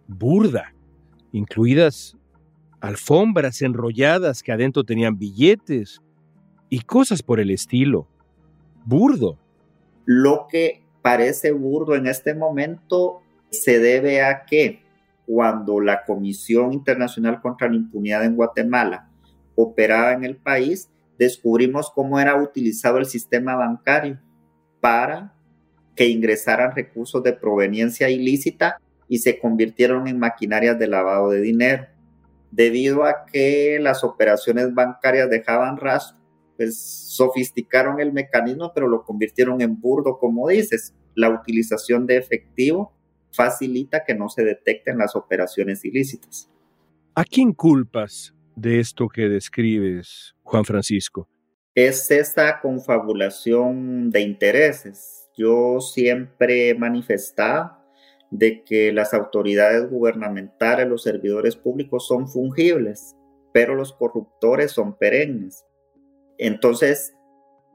burda, 0.08 0.74
incluidas 1.32 2.18
alfombras 2.82 3.62
enrolladas 3.62 4.42
que 4.42 4.52
adentro 4.52 4.84
tenían 4.84 5.18
billetes 5.18 6.02
y 6.70 6.82
cosas 6.82 7.22
por 7.22 7.40
el 7.40 7.52
estilo. 7.52 8.08
Burdo. 8.86 9.38
Lo 10.06 10.48
que 10.50 10.84
parece 11.02 11.52
burdo 11.52 11.96
en 11.96 12.08
este 12.08 12.34
momento 12.34 13.22
se 13.52 13.80
debe 13.80 14.22
a 14.24 14.46
que 14.46 14.82
cuando 15.30 15.80
la 15.80 16.06
Comisión 16.06 16.74
Internacional 16.74 17.40
contra 17.40 17.70
la 17.70 17.76
Impunidad 17.76 18.26
en 18.26 18.36
Guatemala 18.36 19.12
operaba 19.54 20.14
en 20.14 20.24
el 20.24 20.38
país, 20.38 20.90
descubrimos 21.20 21.92
cómo 21.94 22.20
era 22.20 22.42
utilizado 22.42 22.98
el 22.98 23.06
sistema 23.06 23.56
bancario 23.56 24.20
para 24.82 25.36
que 25.96 26.08
ingresaran 26.08 26.76
recursos 26.76 27.22
de 27.22 27.34
proveniencia 27.34 28.10
ilícita 28.10 28.82
y 29.08 29.20
se 29.20 29.38
convirtieron 29.38 30.08
en 30.08 30.18
maquinarias 30.18 30.80
de 30.80 30.88
lavado 30.88 31.30
de 31.30 31.42
dinero. 31.42 31.86
Debido 32.50 33.04
a 33.04 33.28
que 33.32 33.78
las 33.80 34.04
operaciones 34.04 34.74
bancarias 34.74 35.30
dejaban 35.30 35.78
rastro, 35.78 36.18
pues 36.58 36.76
sofisticaron 36.80 38.00
el 38.00 38.14
mecanismo, 38.14 38.72
pero 38.74 38.88
lo 38.88 39.04
convirtieron 39.04 39.62
en 39.62 39.80
burdo, 39.80 40.18
como 40.18 40.48
dices, 40.48 40.96
la 41.14 41.30
utilización 41.30 42.08
de 42.08 42.18
efectivo 42.18 42.96
facilita 43.32 44.04
que 44.04 44.16
no 44.16 44.30
se 44.30 44.44
detecten 44.44 44.98
las 44.98 45.16
operaciones 45.16 45.86
ilícitas. 45.86 46.50
¿A 47.16 47.24
quién 47.24 47.54
culpas 47.54 48.34
de 48.56 48.80
esto 48.80 49.08
que 49.08 49.30
describes, 49.30 50.36
Juan 50.44 50.66
Francisco? 50.66 51.28
Es 51.76 52.12
esta 52.12 52.60
confabulación 52.62 54.10
de 54.10 54.22
intereses. 54.22 55.30
Yo 55.38 55.80
siempre 55.80 56.70
he 56.70 56.76
manifestado 56.76 57.78
de 58.32 58.64
que 58.64 58.92
las 58.92 59.14
autoridades 59.14 59.90
gubernamentales, 59.90 60.88
los 60.88 61.04
servidores 61.04 61.56
públicos 61.56 62.08
son 62.08 62.28
fungibles, 62.28 63.16
pero 63.54 63.76
los 63.76 63.94
corruptores 63.94 64.72
son 64.72 64.98
perennes. 64.98 65.66
Entonces, 66.38 67.14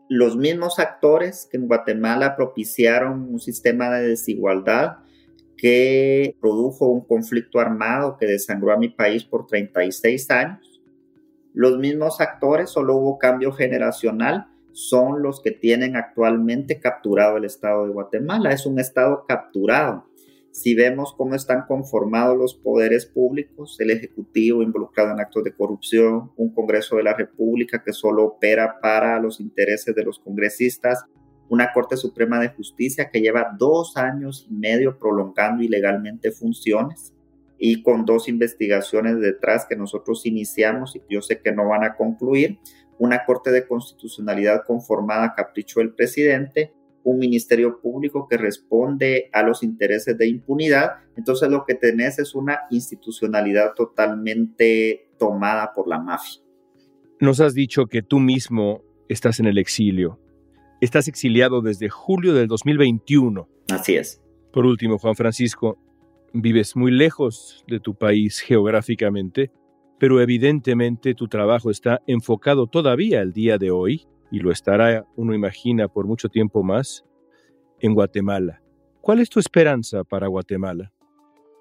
los 0.08 0.36
mismos 0.36 0.78
actores 0.78 1.48
que 1.50 1.56
en 1.56 1.66
Guatemala 1.66 2.36
propiciaron 2.36 3.22
un 3.32 3.40
sistema 3.40 3.90
de 3.90 4.08
desigualdad 4.08 4.98
que 5.56 6.36
produjo 6.40 6.86
un 6.88 7.06
conflicto 7.06 7.60
armado 7.60 8.16
que 8.18 8.26
desangró 8.26 8.72
a 8.72 8.78
mi 8.78 8.88
país 8.88 9.24
por 9.24 9.46
36 9.46 10.30
años, 10.30 10.82
los 11.52 11.78
mismos 11.78 12.20
actores, 12.20 12.70
solo 12.70 12.96
hubo 12.96 13.18
cambio 13.18 13.52
generacional, 13.52 14.48
son 14.72 15.22
los 15.22 15.40
que 15.40 15.52
tienen 15.52 15.96
actualmente 15.96 16.80
capturado 16.80 17.36
el 17.36 17.44
Estado 17.44 17.86
de 17.86 17.92
Guatemala. 17.92 18.50
Es 18.50 18.66
un 18.66 18.80
Estado 18.80 19.24
capturado 19.28 20.04
si 20.54 20.76
vemos 20.76 21.12
cómo 21.16 21.34
están 21.34 21.64
conformados 21.66 22.38
los 22.38 22.54
poderes 22.54 23.06
públicos, 23.06 23.76
el 23.80 23.90
Ejecutivo 23.90 24.62
involucrado 24.62 25.10
en 25.10 25.18
actos 25.18 25.42
de 25.42 25.52
corrupción, 25.52 26.30
un 26.36 26.54
Congreso 26.54 26.94
de 26.94 27.02
la 27.02 27.12
República 27.12 27.82
que 27.84 27.92
solo 27.92 28.24
opera 28.24 28.78
para 28.80 29.18
los 29.18 29.40
intereses 29.40 29.96
de 29.96 30.04
los 30.04 30.20
congresistas, 30.20 31.06
una 31.48 31.72
Corte 31.72 31.96
Suprema 31.96 32.40
de 32.40 32.48
Justicia 32.48 33.10
que 33.10 33.20
lleva 33.20 33.54
dos 33.58 33.96
años 33.96 34.46
y 34.50 34.54
medio 34.54 34.98
prolongando 34.98 35.62
ilegalmente 35.62 36.30
funciones 36.30 37.12
y 37.58 37.82
con 37.82 38.04
dos 38.04 38.28
investigaciones 38.28 39.20
detrás 39.20 39.66
que 39.68 39.76
nosotros 39.76 40.26
iniciamos 40.26 40.96
y 40.96 41.02
yo 41.08 41.22
sé 41.22 41.40
que 41.40 41.52
no 41.52 41.68
van 41.68 41.84
a 41.84 41.94
concluir, 41.96 42.58
una 42.98 43.24
Corte 43.24 43.50
de 43.50 43.66
Constitucionalidad 43.66 44.64
conformada 44.66 45.24
a 45.26 45.34
capricho 45.34 45.80
del 45.80 45.94
presidente, 45.94 46.72
un 47.02 47.18
ministerio 47.18 47.80
público 47.80 48.26
que 48.28 48.36
responde 48.36 49.28
a 49.32 49.42
los 49.42 49.62
intereses 49.62 50.16
de 50.16 50.26
impunidad, 50.26 50.92
entonces 51.16 51.50
lo 51.50 51.64
que 51.64 51.74
tenés 51.74 52.18
es 52.18 52.34
una 52.34 52.60
institucionalidad 52.70 53.74
totalmente 53.74 55.08
tomada 55.18 55.72
por 55.74 55.86
la 55.86 55.98
mafia. 55.98 56.40
Nos 57.20 57.40
has 57.40 57.54
dicho 57.54 57.86
que 57.86 58.02
tú 58.02 58.18
mismo 58.18 58.82
estás 59.08 59.38
en 59.40 59.46
el 59.46 59.58
exilio. 59.58 60.18
Estás 60.80 61.08
exiliado 61.08 61.62
desde 61.62 61.88
julio 61.88 62.34
del 62.34 62.48
2021. 62.48 63.48
Así 63.72 63.96
es. 63.96 64.22
Por 64.52 64.66
último, 64.66 64.98
Juan 64.98 65.14
Francisco, 65.14 65.78
vives 66.32 66.76
muy 66.76 66.90
lejos 66.90 67.64
de 67.68 67.80
tu 67.80 67.94
país 67.94 68.40
geográficamente, 68.40 69.50
pero 69.98 70.20
evidentemente 70.20 71.14
tu 71.14 71.28
trabajo 71.28 71.70
está 71.70 72.02
enfocado 72.06 72.66
todavía 72.66 73.20
al 73.20 73.32
día 73.32 73.56
de 73.56 73.70
hoy 73.70 74.06
y 74.30 74.40
lo 74.40 74.50
estará, 74.50 75.06
uno 75.16 75.34
imagina, 75.34 75.88
por 75.88 76.06
mucho 76.06 76.28
tiempo 76.28 76.62
más, 76.62 77.04
en 77.80 77.94
Guatemala. 77.94 78.60
¿Cuál 79.00 79.20
es 79.20 79.28
tu 79.28 79.38
esperanza 79.38 80.02
para 80.02 80.26
Guatemala? 80.26 80.92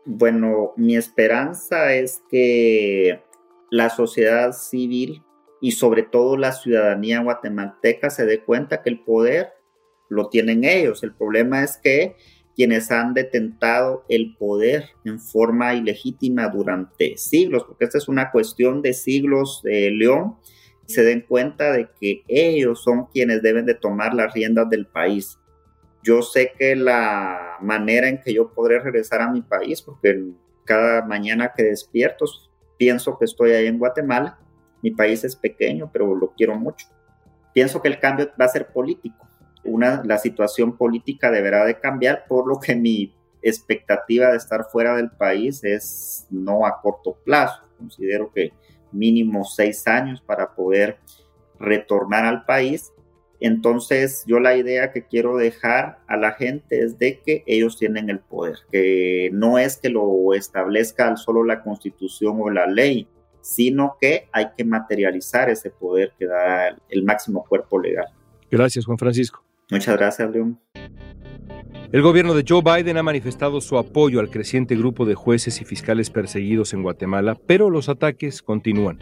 Bueno, 0.05 0.73
mi 0.75 0.95
esperanza 0.95 1.93
es 1.93 2.21
que 2.29 3.21
la 3.69 3.89
sociedad 3.89 4.51
civil 4.53 5.21
y 5.63 5.71
sobre 5.71 6.03
todo 6.03 6.35
la 6.35 6.51
ciudadanía 6.51 7.21
guatemalteca 7.21 8.09
se 8.09 8.25
dé 8.25 8.41
cuenta 8.43 8.81
que 8.81 8.89
el 8.89 8.99
poder 8.99 9.53
lo 10.09 10.27
tienen 10.27 10.65
ellos. 10.65 11.03
El 11.03 11.13
problema 11.13 11.63
es 11.63 11.77
que 11.77 12.17
quienes 12.53 12.91
han 12.91 13.13
detentado 13.13 14.03
el 14.09 14.35
poder 14.35 14.89
en 15.05 15.21
forma 15.21 15.73
ilegítima 15.73 16.49
durante 16.49 17.15
siglos, 17.15 17.63
porque 17.63 17.85
esta 17.85 17.97
es 17.97 18.09
una 18.09 18.29
cuestión 18.29 18.81
de 18.81 18.91
siglos 18.91 19.61
de 19.63 19.89
León, 19.91 20.35
se 20.85 21.01
den 21.01 21.21
cuenta 21.21 21.71
de 21.71 21.87
que 21.97 22.23
ellos 22.27 22.83
son 22.83 23.05
quienes 23.05 23.41
deben 23.41 23.65
de 23.65 23.75
tomar 23.75 24.13
las 24.13 24.33
riendas 24.33 24.69
del 24.69 24.85
país. 24.85 25.39
Yo 26.03 26.23
sé 26.23 26.51
que 26.59 26.75
la 26.75 27.55
manera 27.61 28.09
en 28.09 28.19
que 28.19 28.33
yo 28.33 28.53
podré 28.53 28.81
regresar 28.81 29.21
a 29.21 29.31
mi 29.31 29.41
país, 29.41 29.81
porque 29.81 30.25
cada 30.65 31.05
mañana 31.05 31.53
que 31.55 31.63
despierto 31.63 32.25
pienso 32.77 33.17
que 33.17 33.23
estoy 33.23 33.51
ahí 33.51 33.67
en 33.67 33.79
Guatemala, 33.79 34.42
mi 34.83 34.91
país 34.91 35.23
es 35.23 35.35
pequeño, 35.35 35.89
pero 35.91 36.13
lo 36.13 36.33
quiero 36.33 36.55
mucho. 36.55 36.87
Pienso 37.53 37.81
que 37.81 37.87
el 37.87 37.99
cambio 37.99 38.29
va 38.39 38.45
a 38.45 38.49
ser 38.49 38.67
político. 38.67 39.27
Una, 39.63 40.03
la 40.05 40.17
situación 40.17 40.75
política 40.77 41.31
deberá 41.31 41.65
de 41.65 41.79
cambiar, 41.79 42.25
por 42.27 42.47
lo 42.47 42.59
que 42.59 42.75
mi 42.75 43.15
expectativa 43.41 44.31
de 44.31 44.37
estar 44.37 44.65
fuera 44.65 44.95
del 44.97 45.09
país 45.09 45.63
es 45.63 46.27
no 46.29 46.65
a 46.65 46.81
corto 46.81 47.17
plazo. 47.23 47.63
Considero 47.77 48.31
que 48.31 48.51
mínimo 48.91 49.45
seis 49.45 49.87
años 49.87 50.21
para 50.21 50.53
poder 50.53 50.97
retornar 51.59 52.25
al 52.25 52.45
país. 52.45 52.91
Entonces 53.39 54.23
yo 54.27 54.39
la 54.39 54.55
idea 54.55 54.91
que 54.91 55.05
quiero 55.05 55.37
dejar 55.37 55.99
a 56.07 56.17
la 56.17 56.33
gente 56.33 56.81
es 56.81 56.97
de 56.97 57.19
que 57.19 57.43
ellos 57.45 57.77
tienen 57.77 58.09
el 58.09 58.19
poder, 58.19 58.55
que 58.71 59.29
no 59.33 59.57
es 59.57 59.77
que 59.77 59.89
lo 59.89 60.33
establezca 60.33 61.15
solo 61.17 61.43
la 61.43 61.61
constitución 61.61 62.37
o 62.41 62.49
la 62.49 62.67
ley, 62.67 63.07
sino 63.43 63.97
que 63.99 64.29
hay 64.31 64.47
que 64.57 64.63
materializar 64.63 65.49
ese 65.49 65.69
poder 65.69 66.13
que 66.17 66.25
da 66.25 66.75
el 66.89 67.03
máximo 67.03 67.43
cuerpo 67.43 67.79
legal. 67.79 68.07
Gracias, 68.49 68.85
Juan 68.85 68.97
Francisco. 68.97 69.43
Muchas 69.69 69.97
gracias, 69.97 70.31
León. 70.31 70.59
El 71.91 72.01
gobierno 72.01 72.33
de 72.33 72.45
Joe 72.47 72.61
Biden 72.63 72.97
ha 72.97 73.03
manifestado 73.03 73.61
su 73.61 73.77
apoyo 73.77 74.19
al 74.19 74.29
creciente 74.29 74.75
grupo 74.75 75.05
de 75.05 75.13
jueces 75.13 75.61
y 75.61 75.65
fiscales 75.65 76.09
perseguidos 76.09 76.73
en 76.73 76.81
Guatemala, 76.81 77.37
pero 77.45 77.69
los 77.69 77.89
ataques 77.89 78.41
continúan. 78.41 78.97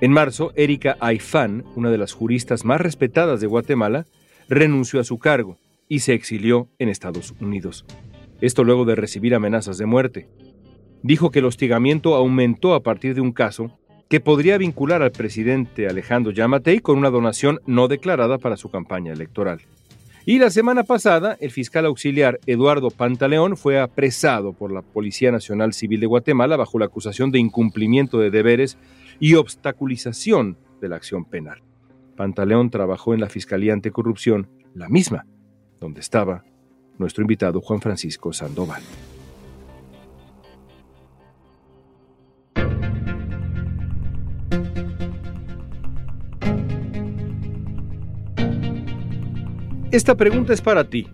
En 0.00 0.12
marzo, 0.12 0.52
Erika 0.54 0.96
Aifán, 1.00 1.64
una 1.76 1.90
de 1.90 1.98
las 1.98 2.12
juristas 2.12 2.64
más 2.64 2.80
respetadas 2.80 3.40
de 3.40 3.48
Guatemala, 3.48 4.06
renunció 4.48 5.00
a 5.00 5.04
su 5.04 5.18
cargo 5.18 5.58
y 5.88 5.98
se 5.98 6.14
exilió 6.14 6.68
en 6.78 6.88
Estados 6.88 7.34
Unidos. 7.40 7.84
Esto 8.40 8.64
luego 8.64 8.84
de 8.84 8.94
recibir 8.94 9.34
amenazas 9.34 9.76
de 9.78 9.86
muerte. 9.86 10.28
Dijo 11.02 11.30
que 11.30 11.40
el 11.40 11.46
hostigamiento 11.46 12.14
aumentó 12.14 12.74
a 12.74 12.82
partir 12.82 13.14
de 13.14 13.20
un 13.20 13.32
caso 13.32 13.76
que 14.08 14.20
podría 14.20 14.58
vincular 14.58 15.02
al 15.02 15.10
presidente 15.10 15.88
Alejandro 15.88 16.32
Yamatei 16.32 16.80
con 16.80 16.98
una 16.98 17.10
donación 17.10 17.60
no 17.66 17.88
declarada 17.88 18.38
para 18.38 18.56
su 18.56 18.70
campaña 18.70 19.12
electoral. 19.12 19.60
Y 20.24 20.38
la 20.38 20.50
semana 20.50 20.84
pasada, 20.84 21.36
el 21.40 21.50
fiscal 21.50 21.86
auxiliar 21.86 22.38
Eduardo 22.46 22.90
Pantaleón 22.90 23.56
fue 23.56 23.80
apresado 23.80 24.52
por 24.52 24.70
la 24.70 24.82
Policía 24.82 25.32
Nacional 25.32 25.72
Civil 25.72 25.98
de 25.98 26.06
Guatemala 26.06 26.56
bajo 26.56 26.78
la 26.78 26.84
acusación 26.84 27.32
de 27.32 27.40
incumplimiento 27.40 28.20
de 28.20 28.30
deberes 28.30 28.78
y 29.18 29.34
obstaculización 29.34 30.56
de 30.80 30.88
la 30.88 30.96
acción 30.96 31.24
penal. 31.24 31.62
Pantaleón 32.16 32.70
trabajó 32.70 33.14
en 33.14 33.20
la 33.20 33.28
Fiscalía 33.28 33.72
Anticorrupción, 33.72 34.48
la 34.74 34.88
misma, 34.88 35.26
donde 35.80 36.00
estaba 36.00 36.44
nuestro 36.98 37.22
invitado 37.22 37.60
Juan 37.60 37.80
Francisco 37.80 38.32
Sandoval. 38.32 38.82
Esta 49.92 50.14
pregunta 50.14 50.54
es 50.54 50.62
para 50.62 50.88
ti. 50.88 51.06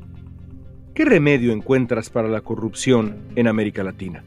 ¿Qué 0.94 1.04
remedio 1.04 1.50
encuentras 1.50 2.10
para 2.10 2.28
la 2.28 2.42
corrupción 2.42 3.16
en 3.34 3.48
América 3.48 3.82
Latina? 3.82 4.22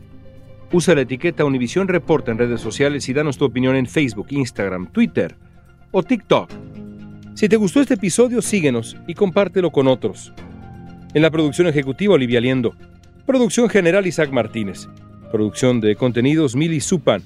Usa 0.74 0.94
la 0.94 1.02
etiqueta 1.02 1.46
Univisión 1.46 1.88
Reporta 1.88 2.32
en 2.32 2.38
redes 2.38 2.60
sociales 2.60 3.08
y 3.08 3.14
danos 3.14 3.38
tu 3.38 3.46
opinión 3.46 3.78
en 3.78 3.88
Facebook, 3.88 4.28
Instagram, 4.30 4.92
Twitter 4.92 5.38
o 5.92 6.04
TikTok. 6.04 6.50
Si 7.34 7.48
te 7.48 7.56
gustó 7.56 7.80
este 7.80 7.94
episodio, 7.94 8.42
síguenos 8.42 8.98
y 9.08 9.14
compártelo 9.14 9.72
con 9.72 9.88
otros. 9.88 10.34
En 11.14 11.22
la 11.22 11.32
producción 11.32 11.68
ejecutiva, 11.68 12.16
Olivia 12.16 12.42
Liendo. 12.42 12.76
Producción 13.26 13.70
general, 13.70 14.06
Isaac 14.06 14.34
Martínez. 14.34 14.90
Producción 15.32 15.80
de 15.80 15.96
contenidos, 15.96 16.58
Mili 16.58 16.82
Supan. 16.82 17.24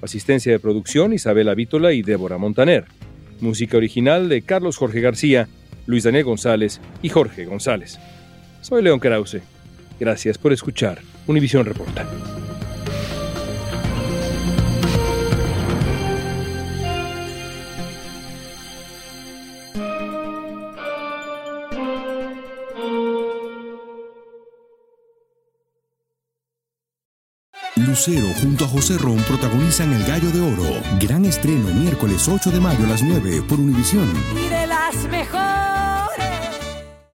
Asistencia 0.00 0.52
de 0.52 0.60
producción, 0.60 1.12
Isabela 1.12 1.56
Vítola 1.56 1.92
y 1.92 2.02
Débora 2.02 2.38
Montaner. 2.38 2.84
Música 3.40 3.76
original 3.76 4.28
de 4.28 4.42
Carlos 4.42 4.76
Jorge 4.76 5.00
García 5.00 5.48
Luis 5.88 6.04
Daniel 6.04 6.24
González 6.24 6.82
y 7.00 7.08
Jorge 7.08 7.46
González. 7.46 7.98
Soy 8.60 8.82
León 8.82 9.00
Krause. 9.00 9.40
Gracias 9.98 10.36
por 10.36 10.52
escuchar 10.52 11.00
Univisión 11.26 11.64
Reporta. 11.64 12.06
Lucero 27.76 28.26
junto 28.42 28.66
a 28.66 28.68
José 28.68 28.98
Ron 28.98 29.16
protagonizan 29.22 29.94
El 29.94 30.04
Gallo 30.04 30.30
de 30.30 30.40
Oro. 30.42 30.82
Gran 31.00 31.24
estreno 31.24 31.72
miércoles 31.72 32.28
8 32.28 32.50
de 32.50 32.60
mayo 32.60 32.84
a 32.84 32.88
las 32.88 33.02
9 33.02 33.42
por 33.48 33.58
Univisión. 33.58 34.06
Y 34.36 34.48
de 34.50 34.66
las 34.66 34.94
mejores. 35.08 35.77